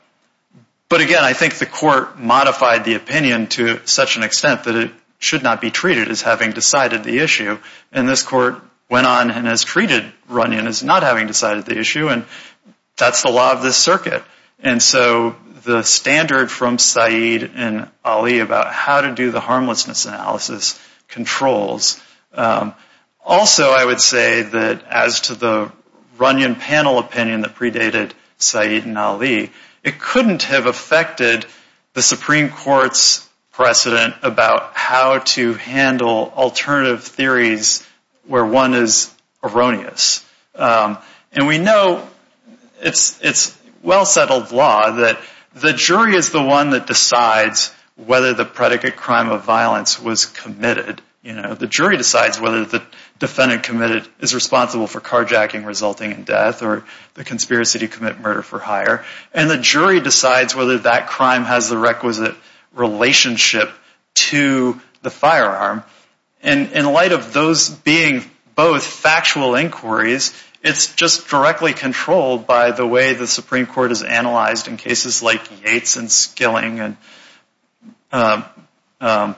but 0.89 1.01
again, 1.01 1.23
I 1.23 1.33
think 1.33 1.55
the 1.55 1.65
court 1.65 2.19
modified 2.19 2.85
the 2.85 2.95
opinion 2.95 3.47
to 3.47 3.85
such 3.85 4.17
an 4.17 4.23
extent 4.23 4.65
that 4.65 4.75
it 4.75 4.91
should 5.19 5.43
not 5.43 5.61
be 5.61 5.71
treated 5.71 6.09
as 6.09 6.21
having 6.21 6.51
decided 6.51 7.03
the 7.03 7.19
issue. 7.19 7.57
And 7.91 8.07
this 8.07 8.21
court 8.21 8.61
went 8.89 9.07
on 9.07 9.31
and 9.31 9.47
has 9.47 9.63
treated 9.63 10.11
Runyon 10.27 10.67
as 10.67 10.83
not 10.83 11.03
having 11.03 11.27
decided 11.27 11.65
the 11.65 11.77
issue, 11.77 12.09
and 12.09 12.25
that's 12.97 13.23
the 13.23 13.31
law 13.31 13.51
of 13.51 13.63
this 13.63 13.77
circuit. 13.77 14.23
And 14.59 14.81
so 14.81 15.35
the 15.63 15.83
standard 15.83 16.51
from 16.51 16.77
Said 16.77 17.51
and 17.55 17.89
Ali 18.03 18.39
about 18.39 18.71
how 18.71 19.01
to 19.01 19.13
do 19.13 19.31
the 19.31 19.39
harmlessness 19.39 20.05
analysis 20.05 20.79
controls. 21.07 22.01
Um, 22.33 22.73
also, 23.23 23.71
I 23.71 23.83
would 23.83 24.01
say 24.01 24.43
that 24.43 24.83
as 24.85 25.21
to 25.21 25.35
the 25.35 25.71
Runyon 26.17 26.55
panel 26.55 26.99
opinion 26.99 27.41
that 27.41 27.55
predated 27.55 28.11
Said 28.37 28.83
and 28.83 28.97
Ali, 28.97 29.51
it 29.83 29.99
couldn't 29.99 30.43
have 30.43 30.65
affected 30.65 31.45
the 31.93 32.01
Supreme 32.01 32.49
Court's 32.49 33.27
precedent 33.51 34.15
about 34.21 34.73
how 34.75 35.19
to 35.19 35.53
handle 35.53 36.33
alternative 36.35 37.03
theories 37.03 37.85
where 38.27 38.45
one 38.45 38.73
is 38.73 39.13
erroneous. 39.43 40.25
Um, 40.55 40.97
and 41.31 41.47
we 41.47 41.57
know 41.57 42.07
it's 42.81 43.57
well-settled 43.81 44.51
law 44.51 44.91
that 44.91 45.19
the 45.53 45.73
jury 45.73 46.15
is 46.15 46.31
the 46.31 46.41
one 46.41 46.71
that 46.71 46.87
decides 46.87 47.73
whether 47.95 48.33
the 48.33 48.45
predicate 48.45 48.95
crime 48.95 49.29
of 49.29 49.43
violence 49.43 49.99
was 49.99 50.25
committed. 50.25 51.01
You 51.23 51.33
know, 51.33 51.55
the 51.55 51.67
jury 51.67 51.97
decides 51.97 52.39
whether 52.39 52.65
the 52.65 52.83
defendant 53.17 53.63
committed 53.63 54.07
is 54.19 54.35
responsible 54.35 54.85
for 54.85 54.99
carjacking 54.99 55.65
resulting 55.65 56.11
in 56.11 56.23
death 56.23 56.61
or 56.61 56.83
the 57.15 57.23
conspiracy 57.23 57.79
to 57.79 57.87
commit 57.87 58.19
murder 58.19 58.41
for 58.41 58.59
hire. 58.59 59.05
And 59.33 59.49
the 59.49 59.57
jury 59.57 60.01
decides 60.01 60.55
whether 60.55 60.77
that 60.79 61.07
crime 61.07 61.43
has 61.45 61.69
the 61.69 61.77
requisite 61.77 62.35
relationship 62.73 63.71
to 64.15 64.79
the 65.01 65.09
firearm. 65.09 65.83
And 66.43 66.73
in 66.73 66.85
light 66.85 67.11
of 67.11 67.33
those 67.33 67.69
being 67.69 68.23
both 68.53 68.85
factual 68.85 69.55
inquiries, 69.55 70.33
it's 70.61 70.93
just 70.95 71.27
directly 71.27 71.73
controlled 71.73 72.45
by 72.45 72.71
the 72.71 72.85
way 72.85 73.13
the 73.13 73.27
Supreme 73.27 73.65
Court 73.65 73.91
has 73.91 74.03
analyzed 74.03 74.67
in 74.67 74.77
cases 74.77 75.23
like 75.23 75.63
Yates 75.63 75.95
and 75.95 76.11
Skilling 76.11 76.79
and 76.79 76.97
Um, 78.15 78.45
um, 79.01 79.35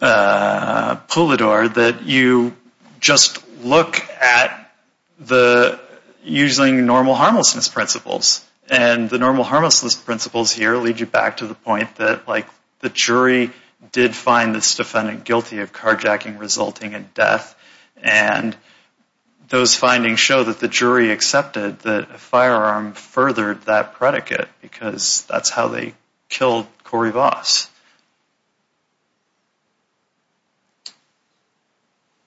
uh, 0.00 0.96
Pulido 1.06 1.74
that 1.74 2.02
you 2.04 2.56
just 2.98 3.44
look 3.62 4.00
at 4.08 4.72
the 5.20 5.78
using 6.24 6.86
normal 6.86 7.14
harmlessness 7.14 7.68
principles. 7.68 8.42
And 8.70 9.10
the 9.10 9.18
normal 9.18 9.44
harmlessness 9.44 9.94
principles 9.94 10.50
here 10.50 10.76
lead 10.76 10.98
you 10.98 11.04
back 11.04 11.36
to 11.38 11.46
the 11.46 11.54
point 11.54 11.94
that 11.96 12.26
like, 12.26 12.46
the 12.80 12.88
jury 12.88 13.50
did 13.92 14.16
find 14.16 14.54
this 14.54 14.74
defendant 14.74 15.24
guilty 15.24 15.58
of 15.58 15.74
carjacking 15.74 16.40
resulting 16.40 16.94
in 16.94 17.10
death. 17.12 17.54
And 18.02 18.56
those 19.50 19.76
findings 19.76 20.20
show 20.20 20.44
that 20.44 20.58
the 20.58 20.68
jury 20.68 21.10
accepted 21.10 21.80
that 21.80 22.10
a 22.10 22.18
firearm 22.18 22.94
furthered 22.94 23.60
that 23.64 23.92
predicate 23.92 24.48
because 24.62 25.26
that's 25.28 25.50
how 25.50 25.68
they 25.68 25.92
killed 26.32 26.66
Corey 26.84 27.10
Voss. 27.10 27.68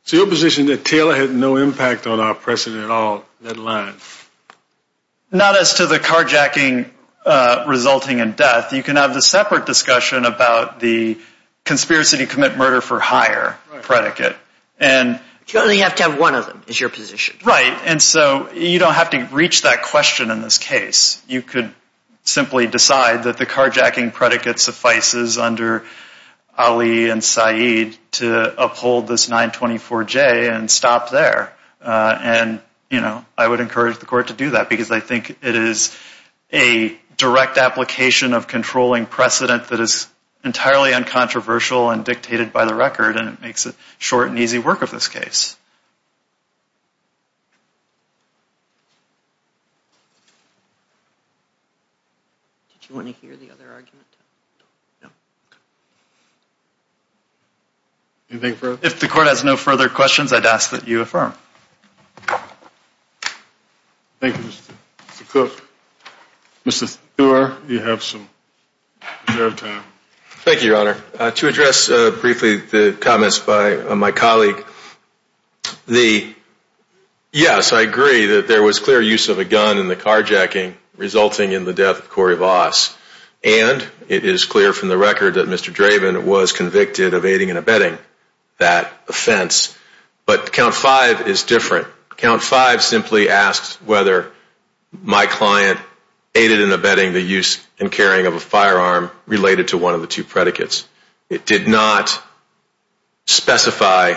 So 0.04 0.18
your 0.18 0.28
position 0.28 0.68
that 0.68 0.86
Taylor 0.86 1.16
had 1.16 1.34
no 1.34 1.58
impact 1.58 2.06
on 2.06 2.20
our 2.20 2.36
precedent 2.36 2.84
at 2.84 2.92
all, 2.92 3.26
that 3.42 3.58
line? 3.58 3.96
Not 5.32 5.60
as 5.60 5.76
to 5.76 5.88
the 5.88 5.98
carjacking 5.98 6.88
uh, 7.26 7.66
resulting 7.68 8.20
in 8.20 8.34
death. 8.34 8.72
You 8.72 8.84
can 8.84 8.98
have 8.98 9.16
the 9.16 9.22
separate 9.22 9.66
discussion 9.66 10.26
about 10.26 10.80
the 10.80 11.18
conspiracy 11.64 12.18
to 12.18 12.28
commit 12.28 12.56
murder 12.56 12.82
for 12.82 13.00
hire 13.00 13.58
predicate. 13.82 14.36
And 14.80 15.20
you 15.48 15.60
only 15.60 15.80
have 15.80 15.96
to 15.96 16.04
have 16.04 16.20
one 16.20 16.36
of 16.36 16.46
them 16.46 16.62
is 16.68 16.80
your 16.80 16.90
position. 16.90 17.38
Right. 17.44 17.74
And 17.86 18.00
so 18.00 18.52
you 18.54 18.78
don't 18.78 18.94
have 18.94 19.10
to 19.12 19.28
reach 19.32 19.64
that 19.64 19.82
question 19.82 20.30
in 20.30 20.42
this 20.42 20.60
case. 20.60 21.20
You 21.28 21.42
could 21.42 21.74
simply 22.26 22.68
decide 22.68 23.24
that 23.24 23.38
the 23.38 23.46
carjacking 23.46 24.14
predicate 24.14 24.60
suffices 24.60 25.38
under 25.38 25.86
Ali 26.58 27.10
and 27.10 27.24
Said 27.24 27.98
to 28.12 28.64
uphold 28.64 29.08
this 29.08 29.30
924J 29.30 30.52
and 30.52 30.70
stop 30.70 31.12
there. 31.12 31.54
Uh, 31.82 32.18
and, 32.22 32.62
you 32.90 33.02
know, 33.02 33.24
I 33.38 33.48
would 33.48 33.60
encourage 33.60 34.00
the 34.00 34.06
court 34.06 34.28
to 34.28 34.34
do 34.34 34.52
that 34.52 34.70
because 34.70 34.92
I 34.92 35.00
think 35.00 35.32
it 35.42 35.56
is 35.56 35.96
a 36.52 36.98
direct 37.18 37.58
application 37.58 38.34
of 38.34 38.48
controlling 38.48 39.06
precedent 39.06 39.68
that 39.68 39.80
is 39.80 40.08
entirely 40.44 40.94
uncontroversial 40.94 41.90
and 41.90 42.04
dictated 42.04 42.52
by 42.52 42.66
the 42.66 42.74
record. 42.74 43.18
And 43.18 43.30
it 43.30 43.42
makes 43.42 43.66
it 43.66 43.76
short 44.00 44.30
and 44.30 44.40
easy 44.40 44.60
work 44.60 44.82
of 44.82 44.92
this 44.92 45.08
case. 45.08 45.58
Did 52.86 52.92
you 52.92 52.96
want 52.98 53.08
to 53.08 53.14
hear 53.26 53.36
the 53.36 53.50
other 53.50 53.72
argument? 53.72 54.06
No. 55.02 55.10
Anything 58.30 58.56
further? 58.56 58.86
If 58.86 59.00
the 59.00 59.08
court 59.08 59.28
has 59.28 59.44
no 59.44 59.58
further 59.58 59.90
questions, 59.90 60.34
I'd 60.34 60.46
ask 60.46 60.72
that 60.72 60.88
you 60.88 61.02
affirm. 61.02 61.34
Thank 64.20 64.38
you, 64.38 64.44
Mr. 64.44 65.30
Cook. 65.30 65.62
Mr. 66.66 66.88
Thur, 67.18 67.58
you 67.68 67.80
have 67.80 68.02
some 68.02 68.30
reserved 69.28 69.60
time. 69.60 69.84
Thank 70.46 70.62
you, 70.64 70.70
Your 70.70 70.78
Honor. 70.78 70.98
Uh, 71.20 71.32
to 71.32 71.48
address 71.50 71.90
uh, 71.90 72.12
briefly 72.12 72.58
the 72.58 72.98
comments 73.00 73.40
by 73.40 73.76
uh, 73.76 73.96
my 73.96 74.12
colleague, 74.12 74.64
the 75.86 76.34
yes, 77.34 77.74
I 77.74 77.82
agree 77.82 78.26
that 78.28 78.48
there 78.48 78.64
was 78.64 78.80
clear 78.80 79.02
use 79.02 79.28
of 79.28 79.38
a 79.38 79.46
gun 79.46 79.80
in 79.80 79.90
the 79.90 79.96
carjacking 79.98 80.76
resulting 80.98 81.52
in 81.52 81.66
the 81.66 81.74
death 81.74 82.00
of 82.00 82.10
Corey 82.10 82.36
Voss. 82.36 82.96
And 83.44 83.86
it 84.08 84.26
is 84.26 84.46
clear 84.46 84.74
from 84.74 84.90
the 84.90 84.98
record 84.98 85.36
that 85.36 85.48
Mr. 85.48 85.74
Draven 85.74 86.24
was 86.24 86.52
convicted 86.52 87.14
of 87.14 87.26
aiding 87.26 87.50
and 87.50 87.60
abetting 87.60 87.98
that 88.58 88.92
offense. 89.08 89.78
But 90.26 90.52
count 90.52 90.74
five 90.74 91.28
is 91.28 91.44
different. 91.44 91.88
Count 92.18 92.42
five 92.42 92.82
simply 92.82 93.30
asks 93.30 93.76
whether 93.82 94.32
my 94.92 95.26
client 95.26 95.80
aided 96.34 96.62
and 96.62 96.72
abetting 96.72 97.14
the 97.14 97.22
use 97.22 97.66
and 97.80 97.92
carrying 97.92 98.26
of 98.26 98.34
a 98.34 98.40
firearm 98.40 99.12
related 99.28 99.70
to 99.70 99.78
one 99.78 99.94
of 99.94 100.02
the 100.02 100.08
two 100.08 100.24
predicates. 100.24 100.88
It 101.30 101.46
did 101.46 101.68
not 101.68 102.22
specify 103.26 104.16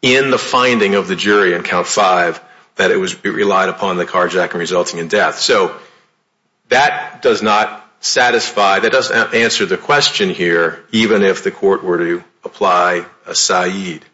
in 0.00 0.30
the 0.30 0.38
finding 0.38 0.94
of 0.94 1.08
the 1.08 1.16
jury 1.16 1.54
in 1.54 1.62
count 1.62 1.86
five 1.86 2.40
that 2.76 2.90
it 2.90 2.96
was 2.96 3.22
relied 3.24 3.68
upon 3.68 3.96
the 3.96 4.06
carjacking 4.06 4.54
resulting 4.54 4.98
in 4.98 5.08
death. 5.08 5.38
So 5.38 5.76
that 6.68 7.22
does 7.22 7.42
not 7.42 7.78
satisfy, 8.00 8.80
that 8.80 8.92
doesn't 8.92 9.34
answer 9.34 9.66
the 9.66 9.76
question 9.76 10.30
here, 10.30 10.84
even 10.90 11.22
if 11.22 11.44
the 11.44 11.50
court 11.50 11.84
were 11.84 11.98
to 11.98 12.24
apply 12.44 13.06
a 13.26 13.34
Said. 13.34 14.04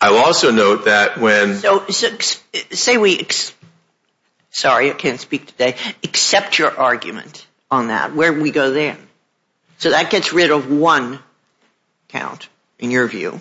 I 0.00 0.10
will 0.10 0.18
also 0.18 0.50
note 0.50 0.86
that 0.86 1.18
when... 1.18 1.56
So 1.56 1.86
say 1.88 2.98
we, 2.98 3.26
sorry 4.50 4.90
I 4.90 4.94
can't 4.94 5.20
speak 5.20 5.46
today, 5.46 5.76
accept 6.02 6.58
your 6.58 6.76
argument 6.76 7.46
on 7.70 7.88
that. 7.88 8.14
Where 8.14 8.34
do 8.34 8.42
we 8.42 8.50
go 8.50 8.72
then? 8.72 8.98
So 9.78 9.90
that 9.90 10.10
gets 10.10 10.32
rid 10.32 10.50
of 10.50 10.70
one 10.70 11.20
count 12.08 12.48
in 12.78 12.90
your 12.90 13.06
view. 13.06 13.40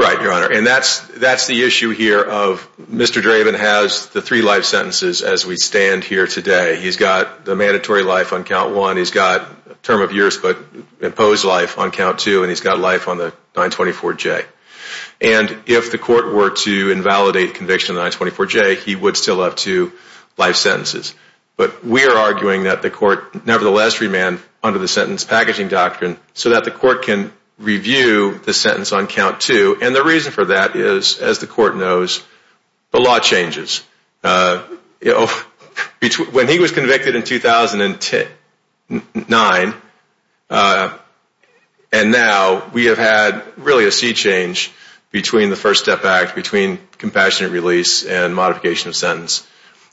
Right, 0.00 0.22
Your 0.22 0.32
Honor. 0.32 0.52
And 0.52 0.64
that's 0.64 1.00
that's 1.08 1.48
the 1.48 1.64
issue 1.64 1.90
here 1.90 2.22
of 2.22 2.68
Mr. 2.78 3.20
Draven 3.20 3.58
has 3.58 4.06
the 4.06 4.22
three 4.22 4.42
life 4.42 4.64
sentences 4.64 5.22
as 5.22 5.44
we 5.44 5.56
stand 5.56 6.04
here 6.04 6.28
today. 6.28 6.80
He's 6.80 6.96
got 6.96 7.44
the 7.44 7.56
mandatory 7.56 8.04
life 8.04 8.32
on 8.32 8.44
count 8.44 8.76
one. 8.76 8.96
He's 8.96 9.10
got 9.10 9.48
a 9.68 9.74
term 9.82 10.00
of 10.00 10.12
years 10.12 10.38
but 10.38 10.56
imposed 11.00 11.44
life 11.44 11.78
on 11.78 11.90
count 11.90 12.20
two. 12.20 12.42
And 12.42 12.48
he's 12.48 12.60
got 12.60 12.78
life 12.78 13.08
on 13.08 13.18
the 13.18 13.34
924J. 13.54 14.46
And 15.20 15.64
if 15.66 15.90
the 15.90 15.98
court 15.98 16.32
were 16.32 16.50
to 16.50 16.90
invalidate 16.92 17.54
conviction 17.54 17.96
on 17.96 18.04
the 18.04 18.16
924J, 18.16 18.76
he 18.76 18.94
would 18.94 19.16
still 19.16 19.42
have 19.42 19.56
two 19.56 19.92
life 20.36 20.54
sentences. 20.54 21.12
But 21.56 21.84
we 21.84 22.04
are 22.04 22.16
arguing 22.16 22.64
that 22.64 22.82
the 22.82 22.90
court 22.90 23.44
nevertheless 23.44 24.00
remand 24.00 24.38
under 24.62 24.78
the 24.78 24.86
sentence 24.86 25.24
packaging 25.24 25.66
doctrine 25.66 26.18
so 26.34 26.50
that 26.50 26.62
the 26.62 26.70
court 26.70 27.02
can 27.02 27.32
review 27.58 28.38
the 28.38 28.54
sentence 28.54 28.92
on 28.92 29.06
count 29.06 29.40
two. 29.40 29.78
And 29.82 29.94
the 29.94 30.04
reason 30.04 30.32
for 30.32 30.46
that 30.46 30.74
is, 30.76 31.18
as 31.18 31.38
the 31.38 31.46
court 31.46 31.76
knows, 31.76 32.24
the 32.90 33.00
law 33.00 33.18
changes. 33.18 33.82
Uh, 34.22 34.58
when 36.32 36.48
he 36.48 36.58
was 36.58 36.72
convicted 36.72 37.14
in 37.14 37.22
2009 37.22 39.74
uh, 40.50 40.96
and 41.90 42.12
now, 42.12 42.68
we 42.72 42.86
have 42.86 42.98
had 42.98 43.42
really 43.56 43.86
a 43.86 43.92
sea 43.92 44.12
change 44.12 44.70
between 45.10 45.48
the 45.48 45.56
First 45.56 45.82
Step 45.82 46.04
Act, 46.04 46.34
between 46.34 46.78
compassionate 46.98 47.52
release 47.52 48.04
and 48.04 48.34
modification 48.34 48.90
of 48.90 48.96
sentence. 48.96 49.46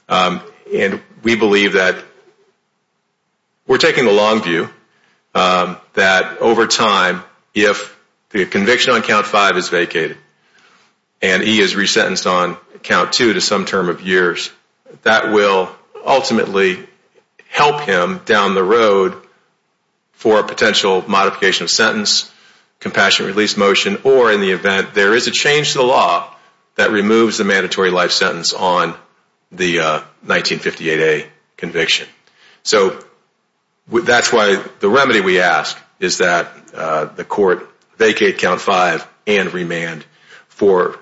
Um, 0.10 0.42
and 0.74 1.02
we 1.24 1.36
believe 1.36 1.74
that 1.74 1.96
we're 3.66 3.78
taking 3.78 4.06
the 4.06 4.12
long 4.12 4.44
view 4.44 4.70
um, 5.34 5.78
that 5.94 6.40
over 6.40 6.68
time, 6.68 7.24
if 7.56 7.98
the 8.30 8.46
conviction 8.46 8.94
on 8.94 9.02
count 9.02 9.26
five 9.26 9.58
is 9.58 9.70
vacated 9.70 10.18
and 11.22 11.42
he 11.42 11.62
is 11.62 11.74
resentenced 11.74 12.30
on 12.30 12.58
count 12.84 13.14
two 13.14 13.34
to 13.34 13.42
some 13.42 13.66
term 13.66 13.90
of 13.90 14.02
years, 14.02 14.52
that 15.04 15.32
will 15.32 15.74
ultimately 16.06 16.86
help 17.50 17.82
him 17.82 18.20
down 18.26 18.54
the 18.54 18.64
road 18.64 19.16
for 20.12 20.40
a 20.40 20.44
potential 20.44 21.04
modification 21.08 21.64
of 21.64 21.70
sentence, 21.70 22.32
compassionate 22.80 23.34
release 23.34 23.58
motion, 23.58 23.98
or 24.04 24.32
in 24.32 24.42
the 24.42 24.52
event 24.52 24.94
there 24.94 25.16
is 25.16 25.28
a 25.28 25.32
change 25.32 25.72
to 25.72 25.80
the 25.80 25.84
law 25.84 26.30
that 26.76 26.92
removes 26.92 27.38
the 27.38 27.44
mandatory 27.44 27.90
life 27.90 28.12
sentence 28.12 28.54
on 28.54 28.94
the 29.52 29.80
uh, 29.80 30.02
1958A 30.26 31.28
conviction. 31.56 32.08
So 32.64 33.00
that's 33.88 34.34
why 34.34 34.62
the 34.80 34.90
remedy 34.90 35.22
we 35.22 35.40
ask 35.40 35.82
is 36.00 36.20
that 36.20 36.52
uh, 36.74 37.06
the 37.06 37.24
court 37.24 37.70
vacate 37.98 38.38
count 38.38 38.62
five 38.62 39.08
and 39.28 39.54
remand 39.54 40.06
for 40.48 41.00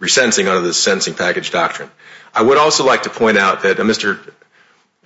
resentencing 0.00 0.48
under 0.48 0.60
the 0.60 0.74
sentencing 0.74 1.14
package 1.14 1.50
doctrine. 1.50 1.90
I 2.34 2.42
would 2.42 2.58
also 2.58 2.84
like 2.84 3.04
to 3.04 3.10
point 3.10 3.38
out 3.38 3.62
that 3.62 3.78
uh, 3.78 3.84
Mr. 3.84 4.18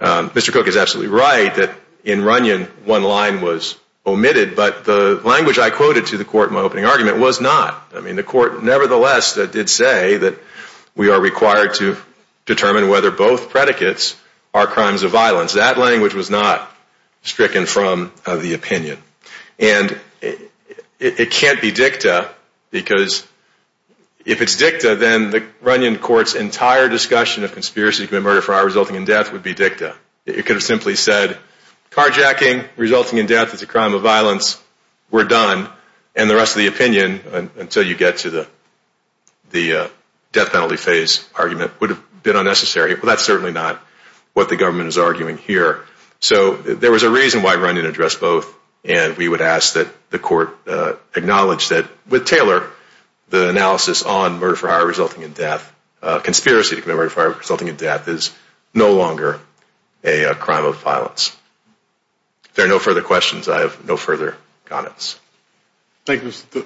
Um, 0.01 0.31
Cook 0.31 0.67
is 0.67 0.77
absolutely 0.77 1.13
right 1.15 1.55
that 1.57 1.71
in 2.05 2.23
Runyon, 2.23 2.65
one 2.85 3.03
line 3.03 3.41
was 3.41 3.77
omitted, 4.07 4.57
but 4.57 4.85
the 4.85 5.21
language 5.25 5.59
I 5.59 5.71
quoted 5.71 6.07
to 6.07 6.17
the 6.17 6.25
court 6.25 6.49
in 6.49 6.55
my 6.55 6.61
opening 6.61 6.87
argument 6.87 7.19
was 7.19 7.41
not. 7.41 7.83
I 7.95 8.01
mean, 8.01 8.17
the 8.17 8.23
court 8.23 8.63
nevertheless 8.63 9.37
uh, 9.37 9.47
did 9.47 9.69
say 9.69 10.17
that 10.17 10.39
we 10.97 11.11
are 11.11 11.21
required 11.21 11.75
to 11.75 11.97
determine 12.47 12.89
whether 12.89 13.11
both 13.11 13.51
predicates 13.51 14.17
are 14.55 14.67
crimes 14.67 15.03
of 15.03 15.11
violence. 15.11 15.53
That 15.53 15.79
language 15.79 16.15
was 16.15 16.31
not 16.31 16.69
stricken 17.23 17.67
from 17.67 18.13
the 18.25 18.55
opinion. 18.55 18.99
And 19.59 19.99
it 21.01 21.31
can't 21.31 21.61
be 21.61 21.71
dicta 21.71 22.31
because 22.71 23.27
if 24.25 24.43
it's 24.43 24.57
dicta, 24.57 24.97
then 24.97 25.31
the 25.31 25.47
Runyon 25.63 25.99
court's 25.99 26.35
entire 26.35 26.89
discussion 26.89 27.45
of 27.45 27.53
conspiracy 27.53 28.03
to 28.03 28.09
commit 28.09 28.23
murder 28.23 28.43
for 28.43 28.53
hire 28.53 28.65
resulting 28.65 28.97
in 28.97 29.05
death 29.05 29.33
would 29.33 29.43
be 29.43 29.55
dicta. 29.55 29.95
It 30.27 30.45
could 30.45 30.57
have 30.57 30.63
simply 30.63 30.97
said, 30.97 31.39
carjacking 31.91 32.69
resulting 32.77 33.19
in 33.19 33.27
death 33.27 33.55
is 33.55 33.63
a 33.63 33.67
crime 33.67 33.95
of 33.95 34.03
violence, 34.03 34.63
we're 35.11 35.25
done, 35.25 35.71
and 36.15 36.29
the 36.29 36.37
rest 36.37 36.57
of 36.57 36.59
the 36.59 36.67
opinion, 36.67 37.21
until 37.57 37.83
you 37.83 37.97
get 37.97 38.19
to 38.19 38.47
the 39.51 39.73
uh, 39.73 39.89
death 40.33 40.53
penalty 40.53 40.77
phase 40.77 41.27
argument, 41.35 41.81
would 41.81 41.91
have 41.91 42.23
been 42.23 42.37
unnecessary. 42.37 42.95
Well, 42.95 43.07
that's 43.07 43.25
certainly 43.25 43.53
not 43.53 43.81
what 44.35 44.49
the 44.49 44.57
government 44.57 44.89
is 44.89 44.99
arguing 44.99 45.39
here. 45.39 45.85
So 46.21 46.57
there 46.57 46.91
was 46.91 47.05
a 47.05 47.11
reason 47.11 47.43
why 47.43 47.55
Runyon 47.55 47.87
addressed 47.87 48.21
both, 48.21 48.53
and 48.85 49.17
we 49.17 49.29
would 49.29 49.41
ask 49.41 49.75
that 49.75 49.89
the 50.11 50.19
court 50.19 50.57
uh, 50.67 50.95
acknowledge 51.15 51.69
that 51.69 51.87
with 52.09 52.27
Taylor, 52.27 52.71
the 53.29 53.49
analysis 53.49 54.03
on 54.03 54.39
murder 54.39 54.57
for 54.57 54.69
hire 54.69 54.87
resulting 54.87 55.23
in 55.23 55.33
death, 55.33 55.75
uh, 56.03 56.19
conspiracy 56.21 56.77
to 56.77 56.83
commit 56.83 56.97
murder 56.97 57.11
for 57.11 57.21
hire 57.21 57.39
resulting 57.39 57.69
in 57.69 57.77
death 57.77 58.09
is 58.09 58.35
no 58.75 58.93
longer 58.95 59.41
a 60.05 60.31
uh, 60.31 60.35
crime 60.35 60.65
of 60.65 60.81
violence. 60.81 61.37
If 62.45 62.55
there 62.55 62.67
are 62.67 62.69
no 62.69 62.79
further 62.79 63.03
questions, 63.03 63.49
I 63.49 63.61
have 63.61 63.85
no 63.85 63.97
further 63.97 64.37
comments. 64.65 65.19
Thank 66.05 66.23
you, 66.23 66.31
Mr. 66.31 66.43
Thur. 66.45 66.65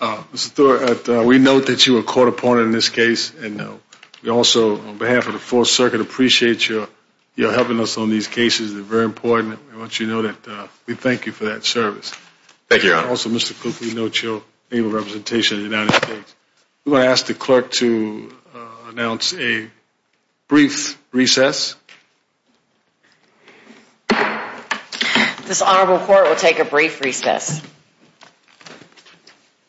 Mr. 0.00 1.24
We 1.24 1.38
note 1.38 1.66
that 1.66 1.86
you 1.86 1.94
were 1.94 2.02
court 2.02 2.28
opponent 2.28 2.66
in 2.66 2.72
this 2.72 2.88
case, 2.88 3.32
and 3.34 3.80
we 4.22 4.30
also, 4.30 4.78
on 4.80 4.98
behalf 4.98 5.26
of 5.26 5.32
the 5.32 5.38
Fourth 5.38 5.68
Circuit, 5.68 6.00
appreciate 6.00 6.68
your 6.68 6.88
helping 7.36 7.80
us 7.80 7.98
on 7.98 8.10
these 8.10 8.26
cases. 8.26 8.74
They're 8.74 8.82
very 8.82 9.04
important. 9.04 9.58
I 9.72 9.76
want 9.76 10.00
you 10.00 10.06
to 10.06 10.12
know 10.12 10.22
that 10.22 10.48
uh, 10.48 10.68
we 10.86 10.94
thank 10.94 11.26
you 11.26 11.32
for 11.32 11.46
that 11.46 11.64
service. 11.64 12.10
Thank 12.68 12.82
you, 12.82 12.90
Your 12.90 12.98
Honor. 12.98 13.08
Also, 13.08 13.28
Mr. 13.28 13.58
Cook, 13.60 13.80
we 13.80 13.94
note 13.94 14.20
your 14.22 14.42
able 14.72 14.90
representation 14.90 15.58
of 15.58 15.62
the 15.62 15.68
United 15.68 15.94
States. 15.94 16.34
We're 16.84 16.92
going 16.92 17.02
to 17.04 17.08
ask 17.10 17.26
the 17.26 17.34
clerk 17.34 17.70
to 17.72 18.32
uh, 18.54 18.90
announce 18.90 19.34
a 19.34 19.68
brief 20.48 21.00
recess. 21.12 21.76
This 25.44 25.62
honorable 25.62 26.04
court 26.04 26.28
will 26.28 26.36
take 26.36 26.58
a 26.58 26.64
brief 26.64 27.00
recess. 27.00 27.62